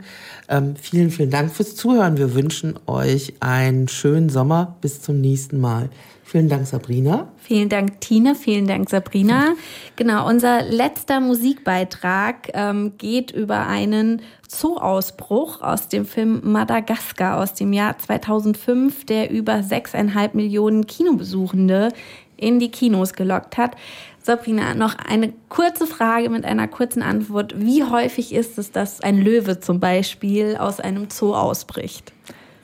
[0.49, 2.17] Ähm, vielen, vielen Dank fürs Zuhören.
[2.17, 4.77] Wir wünschen euch einen schönen Sommer.
[4.81, 5.91] Bis zum nächsten Mal.
[6.27, 7.29] Vielen Dank, Sabrina.
[7.37, 8.35] Vielen Dank, Tine.
[8.35, 9.55] Vielen Dank, Sabrina.
[9.97, 17.73] Genau, unser letzter Musikbeitrag ähm, geht über einen Zooausbruch aus dem Film Madagaskar aus dem
[17.73, 21.91] Jahr 2005, der über sechseinhalb Millionen Kinobesuchende
[22.37, 23.77] in die Kinos gelockt hat.
[24.27, 27.61] Sabrina, noch eine kurze Frage mit einer kurzen Antwort.
[27.61, 32.14] Wie häufig ist es, dass ein Löwe zum Beispiel aus einem Zoo ausbricht?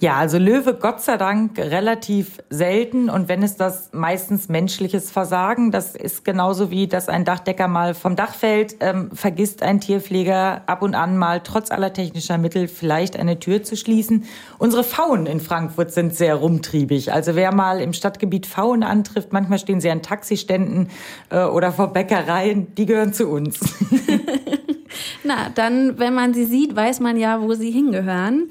[0.03, 5.71] Ja, also Löwe Gott sei Dank relativ selten und wenn es das meistens menschliches Versagen,
[5.73, 10.63] das ist genauso wie, dass ein Dachdecker mal vom Dach fällt, ähm, vergisst ein Tierpfleger
[10.65, 14.25] ab und an mal trotz aller technischer Mittel vielleicht eine Tür zu schließen.
[14.57, 17.13] Unsere Pfauen in Frankfurt sind sehr rumtriebig.
[17.13, 20.89] Also wer mal im Stadtgebiet Pfauen antrifft, manchmal stehen sie an Taxiständen
[21.29, 23.61] äh, oder vor Bäckereien, die gehören zu uns.
[25.25, 28.49] Na, dann, wenn man sie sieht, weiß man ja, wo sie hingehören.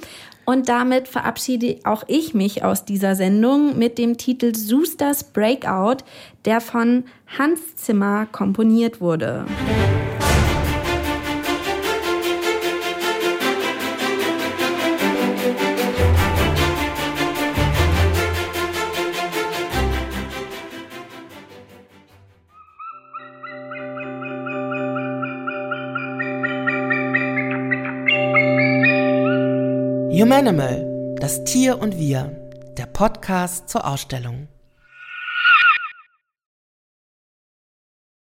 [0.49, 5.97] Und damit verabschiede auch ich mich aus dieser Sendung mit dem Titel Zoosters Breakout,
[6.43, 7.03] der von
[7.37, 9.45] Hans Zimmer komponiert wurde.
[30.21, 32.35] Humanimal, das Tier und wir,
[32.77, 34.49] der Podcast zur Ausstellung.